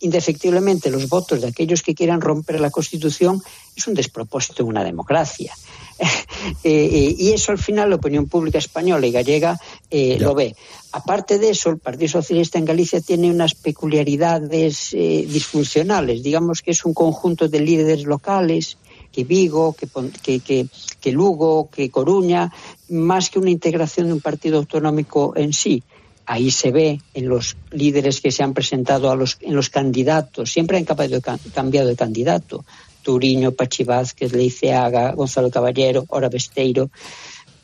[0.00, 3.40] indefectiblemente los votos de aquellos que quieran romper la Constitución,
[3.74, 5.54] es un despropósito en una democracia.
[6.62, 9.58] eh, y eso al final la opinión pública española y gallega
[9.90, 10.54] eh, lo ve.
[10.92, 16.22] Aparte de eso, el Partido Socialista en Galicia tiene unas peculiaridades eh, disfuncionales.
[16.22, 18.76] Digamos que es un conjunto de líderes locales
[19.18, 19.88] que Vigo, que,
[20.22, 20.66] que, que,
[21.00, 22.52] que Lugo, que Coruña,
[22.88, 25.82] más que una integración de un partido autonómico en sí.
[26.24, 30.52] Ahí se ve en los líderes que se han presentado a los, en los candidatos,
[30.52, 31.20] siempre han cambiado,
[31.52, 32.64] cambiado de candidato.
[33.02, 36.88] Turiño, Pachi Vázquez, Leiceaga, Gonzalo Caballero, Ora Besteiro.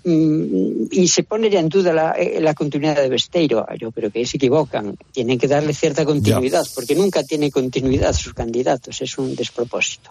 [0.03, 3.65] Mm, y se pone ya en duda la, eh, la, continuidad de Besteiro.
[3.79, 4.97] Yo creo que se equivocan.
[5.13, 9.01] Tienen que darle cierta continuidad, porque nunca tiene continuidad sus candidatos.
[9.03, 10.11] Es un despropósito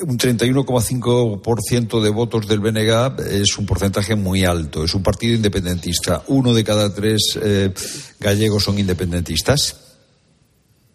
[0.00, 4.84] un 31,5% de votos del BNG es un porcentaje muy alto.
[4.84, 6.22] Es un partido independentista.
[6.28, 7.72] Uno de cada tres eh,
[8.18, 9.76] gallegos son independentistas.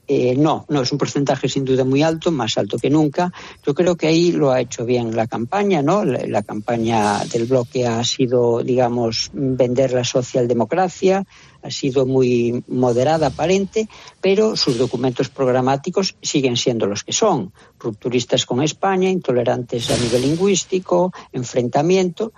[0.09, 3.33] Eh, no, no, es un porcentaje sin duda muy alto, más alto que nunca.
[3.65, 6.05] Yo creo que ahí lo ha hecho bien la campaña, ¿no?
[6.05, 11.25] La, la campaña del bloque ha sido, digamos, vender la socialdemocracia,
[11.67, 13.89] ha sido muy moderada, aparente,
[14.21, 20.21] pero sus documentos programáticos siguen siendo los que son, rupturistas con España, intolerantes a nivel
[20.21, 22.31] lingüístico, enfrentamiento.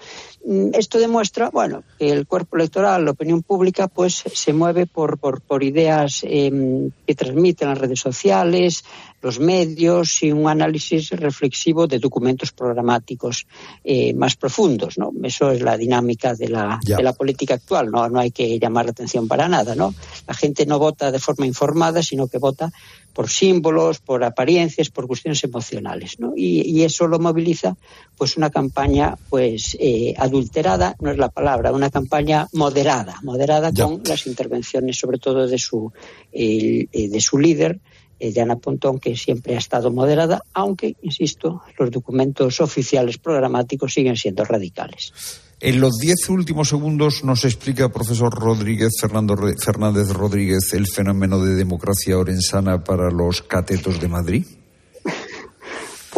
[0.46, 5.20] Mm, esto demuestra, bueno, que el cuerpo electoral, la opinión pública, pues se mueve por,
[5.20, 8.84] por, ideas eh, que transmiten las redes sociales,
[9.22, 13.46] los medios y un análisis reflexivo de documentos programáticos
[13.84, 15.12] eh, más profundos, ¿no?
[15.24, 18.08] Eso es la dinámica de la, de la política actual, ¿no?
[18.10, 19.94] No hay que llamar la atención para nada, ¿no?
[20.28, 22.72] La gente no vota de forma informada, sino que vota
[23.14, 26.34] por símbolos, por apariencias, por cuestiones emocionales, ¿no?
[26.36, 27.76] Y, y eso lo moviliza,
[28.18, 33.86] pues, una campaña, pues, eh, adulterada, no es la palabra, una campaña moderada, moderada ya.
[33.86, 35.92] con las intervenciones, sobre todo de su,
[36.32, 37.80] eh, de su líder,
[38.20, 43.94] eh, de Ana Pontón, que siempre ha estado moderada, aunque, insisto, los documentos oficiales programáticos
[43.94, 45.14] siguen siendo radicales.
[45.62, 52.18] En los diez últimos segundos nos explica, profesor Rodríguez, Fernández Rodríguez, el fenómeno de democracia
[52.18, 54.46] orensana para los catetos de Madrid.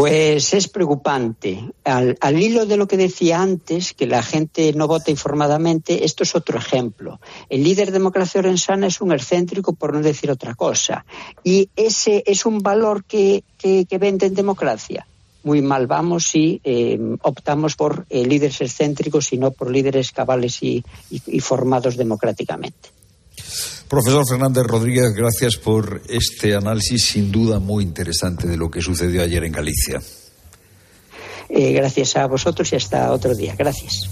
[0.02, 1.64] Pues es preocupante.
[1.84, 6.24] Al, al, hilo de lo que decía antes, que la gente no vota informadamente, esto
[6.24, 7.20] es otro ejemplo.
[7.50, 11.06] El líder de democracia orensana es un excéntrico, por no decir otra cosa.
[11.44, 15.06] Y ese es un valor que, que, que vende en democracia
[15.44, 20.62] muy mal vamos si eh, optamos por eh, líderes excéntricos y no por líderes cabales
[20.62, 20.84] y,
[21.40, 22.90] formados democráticamente.
[23.88, 29.22] Profesor Fernández Rodríguez, gracias por este análisis sin duda muy interesante de lo que sucedió
[29.22, 30.02] ayer en Galicia.
[31.50, 33.56] Eh, gracias a vosotros y hasta otro día.
[33.58, 34.08] Gracias.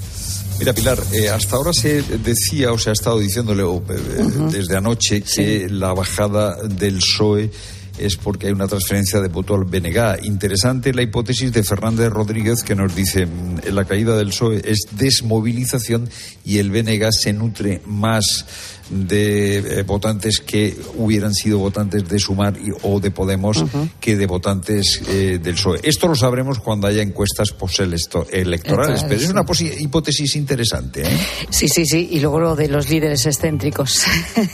[0.60, 4.24] Mira, Pilar, eh, hasta ahora se decía o se ha estado diciéndole oh, eh, uh
[4.24, 4.50] -huh.
[4.50, 5.70] desde anoche que sí.
[5.70, 7.50] la bajada del PSOE
[7.98, 10.26] es porque hay una transferencia de voto al BNG.
[10.26, 14.88] Interesante la hipótesis de Fernández Rodríguez que nos dice mm, la caída del PSOE es
[14.92, 16.10] desmovilización
[16.46, 18.46] y el BNG se nutre más
[18.90, 23.90] de eh, votantes que hubieran sido votantes de Sumar y, o de Podemos uh -huh.
[24.00, 25.80] que de votantes eh, del PSOE.
[25.84, 29.46] Esto lo sabremos cuando haya encuestas postelectorales, pero es una
[29.80, 31.02] hipótesis interesante.
[31.04, 31.20] ¿eh?
[31.50, 32.10] Sí, sí, sí.
[32.12, 34.04] Y luego lo de los líderes excéntricos.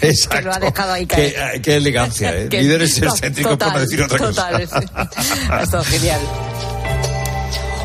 [0.02, 0.36] Exacto.
[0.38, 1.34] que lo ha dejado ahí caer.
[1.54, 2.50] Qué, qué elegancia, ¿eh?
[2.52, 5.62] líderes no, excéntricos, total, por no decir otra total, cosa.
[5.62, 6.22] estado genial.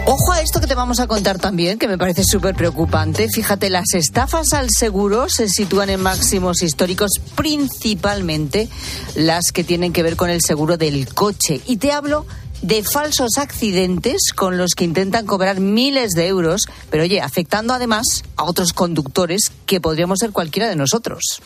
[0.06, 3.28] Ojo a esto que te vamos a contar también, que me parece súper preocupante.
[3.28, 8.68] Fíjate, las estafas al seguro se sitúan en máximos históricos, principalmente
[9.14, 11.60] las que tienen que ver con el seguro del coche.
[11.66, 12.26] Y te hablo
[12.62, 18.24] de falsos accidentes con los que intentan cobrar miles de euros, pero oye, afectando además
[18.36, 21.40] a otros conductores que podríamos ser cualquiera de nosotros.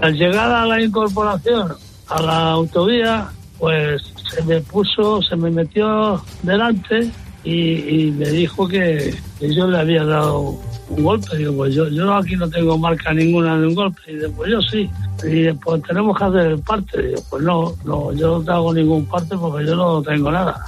[0.00, 1.76] Al llegar a la incorporación
[2.08, 7.10] a la autovía, pues se me puso, se me metió delante
[7.44, 10.58] y, y me dijo que, que, yo le había dado
[10.88, 11.36] un golpe.
[11.36, 14.00] Digo, pues yo, yo aquí no tengo marca ninguna de un golpe.
[14.08, 14.90] Y digo, pues yo sí.
[15.24, 17.02] Y pues tenemos que hacer el parte.
[17.02, 20.64] Digo, pues no, no, yo no hago ningún parte porque yo no tengo nada.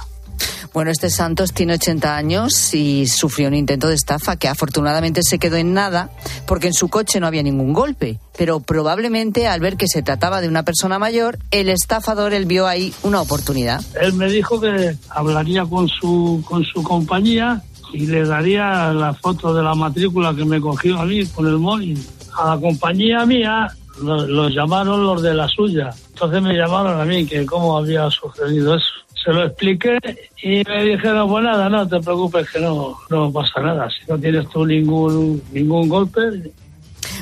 [0.71, 5.39] Bueno, este Santos tiene 80 años y sufrió un intento de estafa que afortunadamente se
[5.39, 6.11] quedó en nada
[6.45, 8.19] porque en su coche no había ningún golpe.
[8.37, 12.67] Pero probablemente al ver que se trataba de una persona mayor, el estafador él vio
[12.67, 13.81] ahí una oportunidad.
[13.99, 19.53] Él me dijo que hablaría con su, con su compañía y le daría la foto
[19.53, 21.99] de la matrícula que me cogió a mí con el móvil.
[22.37, 23.67] A la compañía mía
[24.03, 25.89] los lo llamaron los de la suya.
[26.09, 29.97] Entonces me llamaron a mí que cómo había sucedido eso se lo expliqué
[30.41, 33.89] y me dijeron, pues nada, no te preocupes que no, no pasa nada.
[33.89, 36.21] Si no tienes tú ningún, ningún golpe,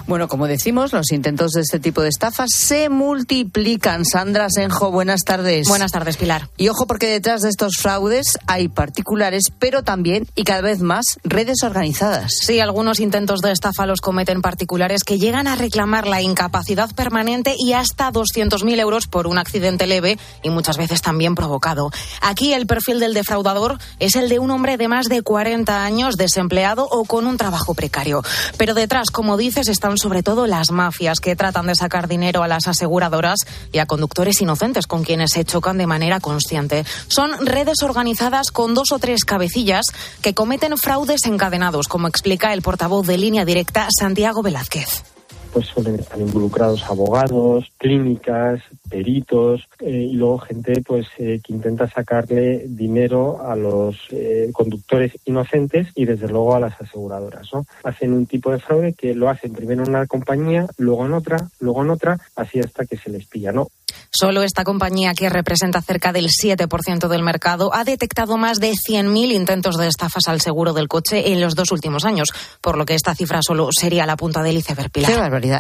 [0.06, 4.06] bueno, como decimos, los intentos de este tipo de estafas se multiplican.
[4.06, 5.68] Sandra Senjo, buenas tardes.
[5.68, 6.50] Buenas tardes, Pilar.
[6.58, 11.06] Y ojo porque detrás de estos fraudes hay particulares, pero también y cada vez más
[11.24, 12.34] redes organizadas.
[12.42, 17.56] Sí, algunos intentos de estafa los cometen particulares que llegan a reclamar la incapacidad permanente
[17.58, 21.92] y hasta 200.000 euros por un accidente leve y muchas veces también provocado.
[22.22, 26.18] Aquí el perfil del defraudador es el de un hombre de más de 40 años,
[26.18, 28.24] desempleado o con un trabajo precario.
[28.58, 32.50] Pero detrás, como dices, están sobre todo las mafias que tratan de sacar dinero a
[32.50, 33.40] las aseguradoras
[33.72, 36.84] y a conductores inocentes con quienes se chocan de manera consciente.
[37.08, 39.86] Son redes organizadas con dos o tres cabecillas
[40.22, 45.17] que cometen fraudes encadenados, como explica el portavoz de línea directa Santiago Velázquez
[45.58, 51.90] pues suelen estar involucrados abogados, clínicas, peritos eh, y luego gente pues eh, que intenta
[51.90, 57.48] sacarle dinero a los eh, conductores inocentes y desde luego a las aseguradoras.
[57.52, 57.66] ¿no?
[57.84, 61.50] Hacen un tipo de fraude que lo hacen primero en una compañía, luego en otra,
[61.60, 63.52] luego en otra, así hasta que se les pilla.
[63.52, 63.68] ¿no?
[64.12, 69.32] Solo esta compañía, que representa cerca del 7% del mercado, ha detectado más de 100.000
[69.34, 72.30] intentos de estafas al seguro del coche en los dos últimos años,
[72.62, 74.92] por lo que esta cifra solo sería la punta del iceberg.
[74.92, 75.12] Pilar.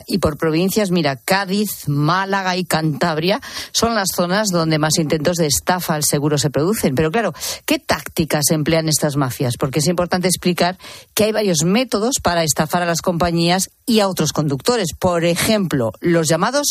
[0.07, 5.47] Y por provincias, mira, Cádiz, Málaga y Cantabria son las zonas donde más intentos de
[5.47, 6.95] estafa al seguro se producen.
[6.95, 7.33] Pero claro,
[7.65, 9.55] ¿qué tácticas emplean estas mafias?
[9.57, 10.77] Porque es importante explicar
[11.13, 14.89] que hay varios métodos para estafar a las compañías y a otros conductores.
[14.97, 16.67] Por ejemplo, los llamados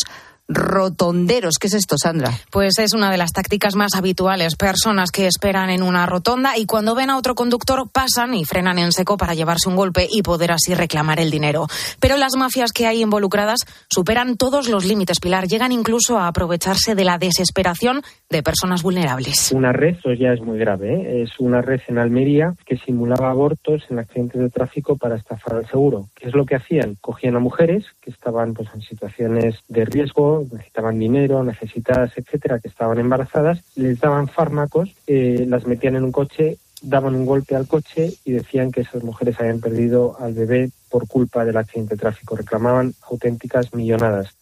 [0.47, 1.55] rotonderos.
[1.59, 2.31] ¿Qué es esto, Sandra?
[2.51, 4.55] Pues es una de las tácticas más habituales.
[4.55, 8.79] Personas que esperan en una rotonda y cuando ven a otro conductor pasan y frenan
[8.79, 11.67] en seco para llevarse un golpe y poder así reclamar el dinero.
[11.99, 15.47] Pero las mafias que hay involucradas superan todos los límites, Pilar.
[15.47, 19.51] Llegan incluso a aprovecharse de la desesperación de personas vulnerables.
[19.51, 20.93] Una red, eso ya es muy grave.
[20.93, 21.23] ¿eh?
[21.23, 25.67] Es una red en Almería que simulaba abortos en accidentes de tráfico para estafar al
[25.67, 26.07] seguro.
[26.15, 26.95] ¿Qué es lo que hacían?
[27.01, 32.67] Cogían a mujeres que estaban pues, en situaciones de riesgo necesitaban dinero, necesitadas, etcétera, que
[32.67, 37.67] estaban embarazadas, les daban fármacos, eh, las metían en un coche, daban un golpe al
[37.67, 42.01] coche y decían que esas mujeres habían perdido al bebé por culpa del accidente de
[42.01, 42.35] tráfico.
[42.35, 44.37] Reclamaban auténticas millonadas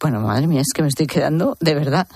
[0.00, 2.06] bueno, madre mía, es que me estoy quedando, de verdad,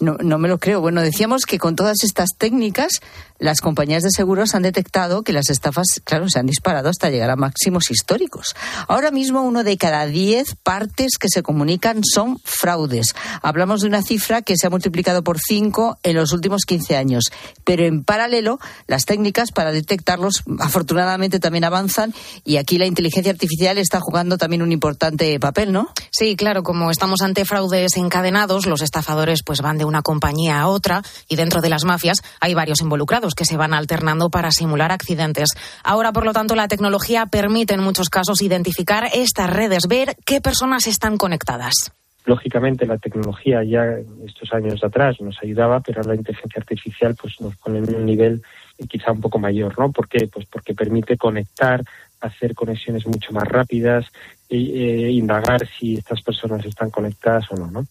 [0.00, 0.80] no, no me lo creo.
[0.80, 3.00] Bueno, decíamos que con todas estas técnicas,
[3.38, 7.30] las compañías de seguros han detectado que las estafas, claro, se han disparado hasta llegar
[7.30, 8.54] a máximos históricos.
[8.86, 13.08] Ahora mismo, uno de cada diez partes que se comunican son fraudes.
[13.42, 17.24] Hablamos de una cifra que se ha multiplicado por cinco en los últimos 15 años.
[17.64, 22.14] Pero en paralelo, las técnicas para detectarlos, afortunadamente, también avanzan
[22.44, 25.88] y aquí la inteligencia artificial está jugando también un importante papel, ¿no?
[26.12, 30.68] Sí, claro, como estamos ante fraudes encadenados, los estafadores pues van de una compañía a
[30.68, 34.92] otra y dentro de las mafias hay varios involucrados que se van alternando para simular
[34.92, 35.48] accidentes.
[35.82, 40.42] Ahora, por lo tanto, la tecnología permite en muchos casos identificar estas redes, ver qué
[40.42, 41.92] personas están conectadas.
[42.26, 43.84] Lógicamente la tecnología ya
[44.26, 48.42] estos años atrás nos ayudaba, pero la inteligencia artificial pues nos pone en un nivel
[48.88, 49.92] quizá un poco mayor, ¿no?
[49.92, 50.26] ¿Por qué?
[50.26, 51.82] Pues porque permite conectar,
[52.20, 54.06] hacer conexiones mucho más rápidas,
[54.48, 57.86] e indagar si estas personas están conectadas o no, ¿no?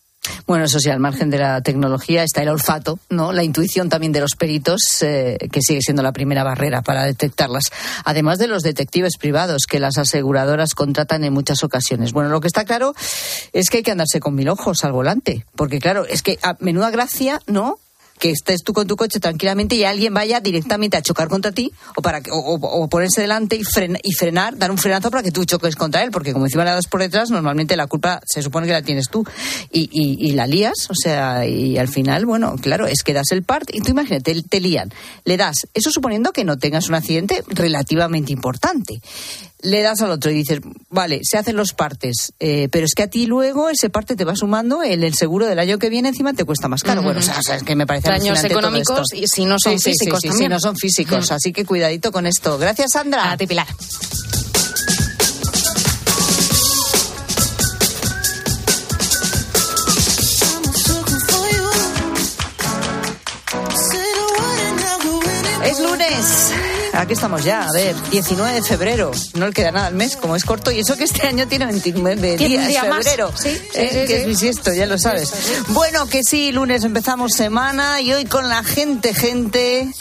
[0.48, 3.32] Bueno, eso sí, al margen de la tecnología está el olfato, ¿no?
[3.32, 7.64] La intuición también de los peritos, eh, que sigue siendo la primera barrera para detectarlas.
[8.06, 12.14] Además de los detectives privados que las aseguradoras contratan en muchas ocasiones.
[12.14, 12.94] Bueno, lo que está claro
[13.52, 15.46] es que hay que andarse con mil ojos al volante.
[15.56, 17.80] Porque, claro, es que a menuda gracia, ¿no?
[18.20, 21.72] Que estés tú con tu coche tranquilamente y alguien vaya directamente a chocar contra ti
[21.96, 23.64] o para o, ponerse delante y,
[24.04, 26.72] y frenar, dar un frenazo para que tú choques contra él, porque como encima le
[26.72, 29.26] das por detrás, normalmente la culpa se supone que la tienes tú
[29.72, 33.44] y, y, la lías, o sea, y al final, bueno, claro, es que das el
[33.44, 34.92] part y tú imagínate, te, te lían,
[35.26, 39.02] le das, eso suponiendo que no tengas un accidente relativamente importante
[39.64, 40.60] le das al otro y dices,
[40.90, 44.26] vale, se hacen los partes, eh, pero es que a ti luego ese parte te
[44.26, 47.02] va sumando, el, el seguro del año que viene encima te cuesta más caro.
[47.02, 50.32] Bueno, o sea, es que me parece Daños económicos y si no son físicos sí,
[50.32, 52.58] si no son físicos, así que cuidadito con esto.
[52.58, 53.32] Gracias, Sandra.
[53.32, 53.68] A ti, Pilar.
[67.04, 69.12] Aquí estamos ya, a ver, 19 de febrero.
[69.34, 70.72] No le queda nada al mes, como es corto.
[70.72, 73.30] Y eso que este año tiene 29 días, día febrero.
[73.38, 73.50] ¿Sí?
[73.74, 74.06] ¿Eh?
[74.08, 75.34] que es bisiesto, ya lo sabes.
[75.68, 79.92] Bueno, que sí, lunes empezamos semana y hoy con la gente, gente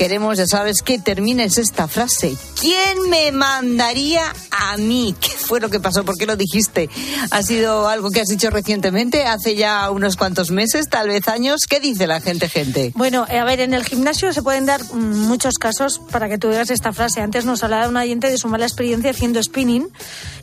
[0.00, 2.34] queremos, ya sabes, que termines esta frase.
[2.58, 5.14] ¿Quién me mandaría a mí?
[5.20, 6.06] ¿Qué fue lo que pasó?
[6.06, 6.88] ¿Por qué lo dijiste?
[7.30, 11.66] ¿Ha sido algo que has dicho recientemente, hace ya unos cuantos meses, tal vez años?
[11.68, 12.92] ¿Qué dice la gente, gente?
[12.94, 16.38] Bueno, eh, a ver, en el gimnasio se pueden dar mm, muchos casos para que
[16.38, 17.20] tú digas esta frase.
[17.20, 19.86] Antes nos hablaba un oyente de su mala experiencia haciendo spinning.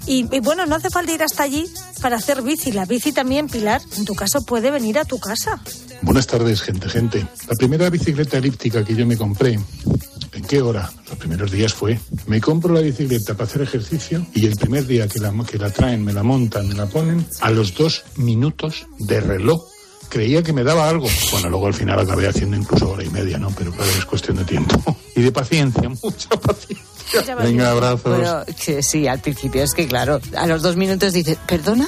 [0.06, 1.66] Y, y, bueno, no hace falta ir hasta allí
[2.00, 2.72] para hacer bici.
[2.72, 5.60] La bici también, Pilar, en tu caso puede venir a tu casa.
[6.02, 7.28] Buenas tardes, gente, gente.
[7.48, 10.92] La primera bicicleta elíptica que yo me compré, ¿en qué hora?
[11.10, 15.08] Los primeros días fue, me compro la bicicleta para hacer ejercicio y el primer día
[15.08, 18.88] que la, que la traen, me la montan, me la ponen, a los dos minutos
[19.00, 19.66] de reloj
[20.10, 21.08] creía que me daba algo.
[21.32, 23.52] Bueno, luego al final acabé haciendo incluso hora y media, ¿no?
[23.52, 24.76] Pero claro, es cuestión de tiempo.
[25.16, 27.36] Y de paciencia, mucha paciencia.
[27.42, 28.04] Venga, abrazos.
[28.04, 28.44] Bueno,
[28.82, 31.88] sí, al principio es que claro, a los dos minutos dices, perdona,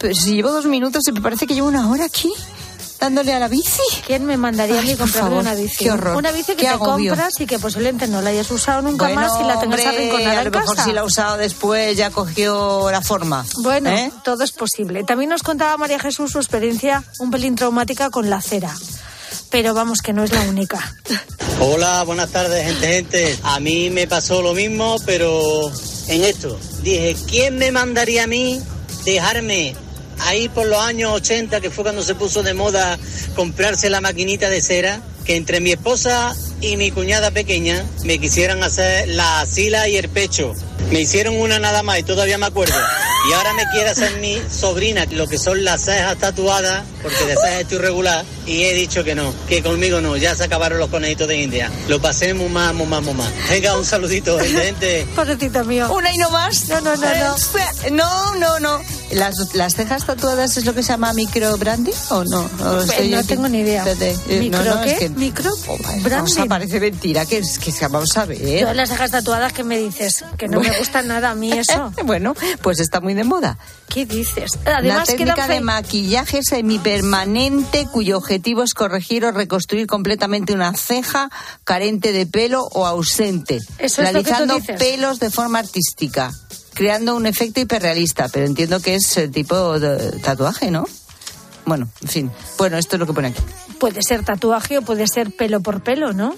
[0.00, 2.32] pero si llevo dos minutos y me parece que llevo una hora aquí
[3.04, 3.82] dándole a la bici.
[4.06, 5.84] ¿Quién me mandaría a mí comprar una bici?
[5.84, 6.16] Qué horror.
[6.16, 9.44] Una bici que te compras y que posiblemente no la hayas usado nunca más y
[9.44, 13.44] la tengas arrinconada a lo mejor si la ha usado después ya cogió la forma.
[13.58, 14.10] Bueno, ¿eh?
[14.24, 15.04] todo es posible.
[15.04, 18.74] También nos contaba María Jesús su experiencia un pelín traumática con la cera
[19.50, 20.80] pero vamos que no es la única.
[21.60, 23.38] Hola, buenas tardes, gente, gente.
[23.44, 25.70] A mí me pasó lo mismo, pero
[26.08, 26.58] en esto.
[26.82, 28.60] Dije, ¿quién me mandaría a mí
[29.04, 29.76] dejarme
[30.20, 32.98] ahí por los años 80, que fue cuando se puso de moda
[33.34, 38.62] comprarse la maquinita de cera, que entre mi esposa y mi cuñada pequeña me quisieran
[38.62, 40.54] hacer la asila y el pecho.
[40.90, 42.74] Me hicieron una nada más y todavía me acuerdo.
[43.28, 47.34] Y ahora me quiere hacer mi sobrina lo que son las cejas tatuadas, porque de
[47.36, 50.90] cejas estoy regular, y he dicho que no, que conmigo no, ya se acabaron los
[50.90, 51.70] conejitos de India.
[51.88, 53.30] Lo pasé muy más, muy más, muy más.
[53.48, 55.06] Venga, un saludito, gente.
[55.16, 55.90] Pobrecito mío.
[55.92, 56.68] Una y no más.
[56.68, 57.36] No, no, no, no.
[57.92, 58.80] No, no, no.
[59.12, 62.50] ¿Las, las cejas tatuadas es lo que se llama micro branding o no?
[62.62, 63.84] ¿O estoy no tengo ni idea.
[63.86, 64.92] Espérate, eh, ¿Micro no, no, qué?
[64.92, 65.50] es que- ¿Micro?
[65.66, 66.40] Vamos branding.
[66.40, 68.60] a parece mentira que es que es que vamos a ver.
[68.60, 71.92] Yo las cejas tatuadas que me dices, que no me gusta nada a mí eso.
[72.04, 73.58] bueno, pues está muy de moda.
[73.88, 74.52] ¿Qué dices?
[74.62, 80.52] Una Además técnica quedan de fe- maquillaje semipermanente cuyo objetivo es corregir o reconstruir completamente
[80.52, 81.30] una ceja
[81.64, 86.32] carente de pelo o ausente, Eso es lo que tú realizando pelos de forma artística,
[86.74, 90.86] creando un efecto hiperrealista, pero entiendo que es eh, tipo de tatuaje, ¿no?
[91.66, 92.30] Bueno, en fin.
[92.58, 93.42] Bueno, esto es lo que pone aquí.
[93.78, 96.34] Puede ser tatuaje o puede ser pelo por pelo, ¿no?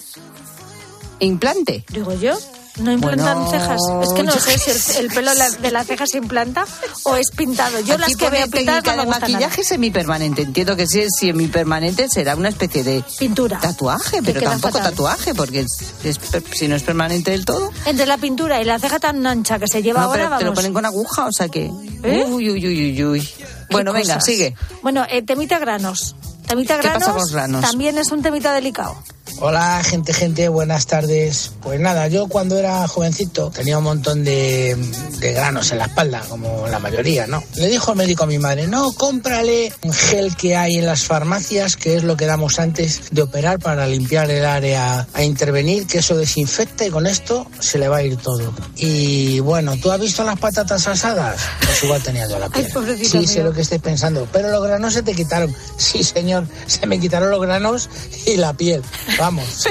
[1.18, 1.84] Implante.
[1.88, 2.38] Digo yo.
[2.78, 3.80] No implantan Bueno, cejas.
[4.02, 6.66] Es que no sé si el, el pelo de la ceja se implanta
[7.04, 7.80] o es pintado.
[7.80, 9.68] Yo Aquí las que veo pintadas no me de maquillaje nada.
[9.68, 10.42] semipermanente.
[10.42, 13.58] Entiendo que si es semipermanente será una especie de pintura.
[13.60, 14.90] Tatuaje, pero tampoco fatal.
[14.92, 15.60] tatuaje, porque
[16.04, 16.20] es-
[16.54, 17.70] si no es permanente del todo.
[17.86, 20.44] Entre la pintura y la ceja tan ancha que se lleva No, ahora, pero te
[20.44, 21.64] lo ponen con aguja, o sea que.
[22.02, 22.24] ¿Eh?
[22.28, 23.28] Uy, uy, uy, uy, uy.
[23.70, 24.54] Bueno, venga, sigue.
[24.82, 26.14] Bueno, eh, temita granos.
[26.46, 27.60] Temita ¿Qué granos, pasa con los granos?
[27.62, 28.96] también es un temita delicado.
[29.38, 31.52] Hola, gente, gente, buenas tardes.
[31.60, 34.74] Pues nada, yo cuando era jovencito tenía un montón de,
[35.18, 37.42] de granos en la espalda, como la mayoría, ¿no?
[37.56, 41.04] Le dijo el médico a mi madre, no, cómprale un gel que hay en las
[41.04, 45.86] farmacias, que es lo que damos antes de operar para limpiar el área a intervenir,
[45.86, 48.54] que eso desinfecta y con esto se le va a ir todo.
[48.76, 51.42] Y bueno, ¿tú has visto las patatas asadas?
[51.60, 52.68] Pues igual tenía yo la piel.
[52.72, 55.54] pobrecito Sí, sé lo que estoy pensando, pero los granos se te quitaron.
[55.76, 57.90] Sí, señor, se me quitaron los granos
[58.24, 58.82] y la piel.
[59.26, 59.64] Vamos.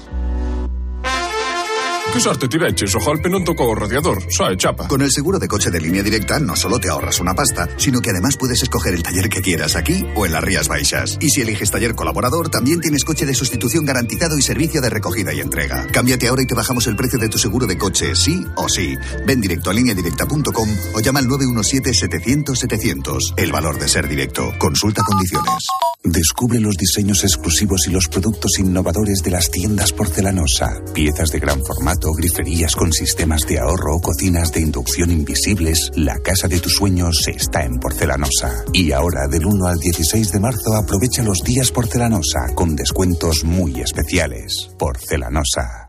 [2.11, 4.89] Que sorte tiveches, o golpe non tocou o radiador, é chapa.
[4.89, 8.01] Con el seguro de coche de línea directa no solo te ahorras una pasta, sino
[8.01, 11.19] que además puedes escoger el taller que quieras aquí o en las Rías Baixas.
[11.21, 15.33] Y si eliges taller colaborador, también tienes coche de sustitución garantizado y servicio de recogida
[15.33, 15.85] y entrega.
[15.93, 18.95] Cámbiate ahora y te bajamos el precio de tu seguro de coche, sí o sí.
[19.27, 23.35] Ven directo a lineadirecta.com o llama al 917-700-700.
[23.37, 24.51] El valor de ser directo.
[24.57, 25.67] Consulta condiciones.
[26.03, 30.81] Descubre los diseños exclusivos y los productos innovadores de las tiendas porcelanosa.
[30.93, 35.91] Piezas de gran formato, griferías con sistemas de ahorro, cocinas de inducción invisibles.
[35.95, 38.63] La casa de tus sueños está en porcelanosa.
[38.73, 43.81] Y ahora, del 1 al 16 de marzo, aprovecha los días porcelanosa con descuentos muy
[43.81, 44.69] especiales.
[44.77, 45.88] Porcelanosa.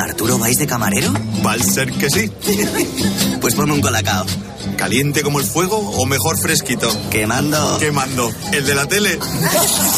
[0.00, 1.12] ¿Arturo vais de camarero?
[1.44, 2.30] Va a ser que sí.
[3.40, 4.24] pues ponme un colacao.
[4.76, 6.88] ¿Caliente como el fuego o mejor fresquito?
[7.10, 7.78] Quemando.
[7.78, 8.30] Quemando.
[8.52, 9.18] ¿El de la tele?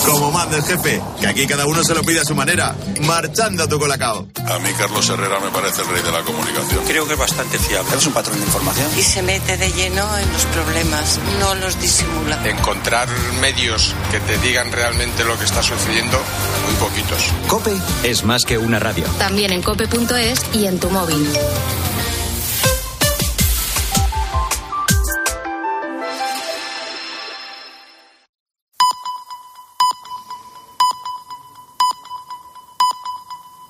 [0.07, 2.75] como manda el jefe, que aquí cada uno se lo pide a su manera.
[3.03, 4.27] Marchando tu colacao.
[4.47, 6.85] A mí Carlos Herrera me parece el rey de la comunicación.
[6.87, 7.97] Creo que es bastante fiable.
[7.97, 8.87] Es un patrón de información.
[8.99, 12.49] y se mete de lleno en los problemas, no los disimula.
[12.49, 13.09] Encontrar
[13.41, 16.19] medios que te digan realmente lo que está sucediendo,
[16.67, 17.25] muy poquitos.
[17.49, 17.73] Cope
[18.03, 19.05] es más que una radio.
[19.19, 21.27] También en cope.es y en tu móvil.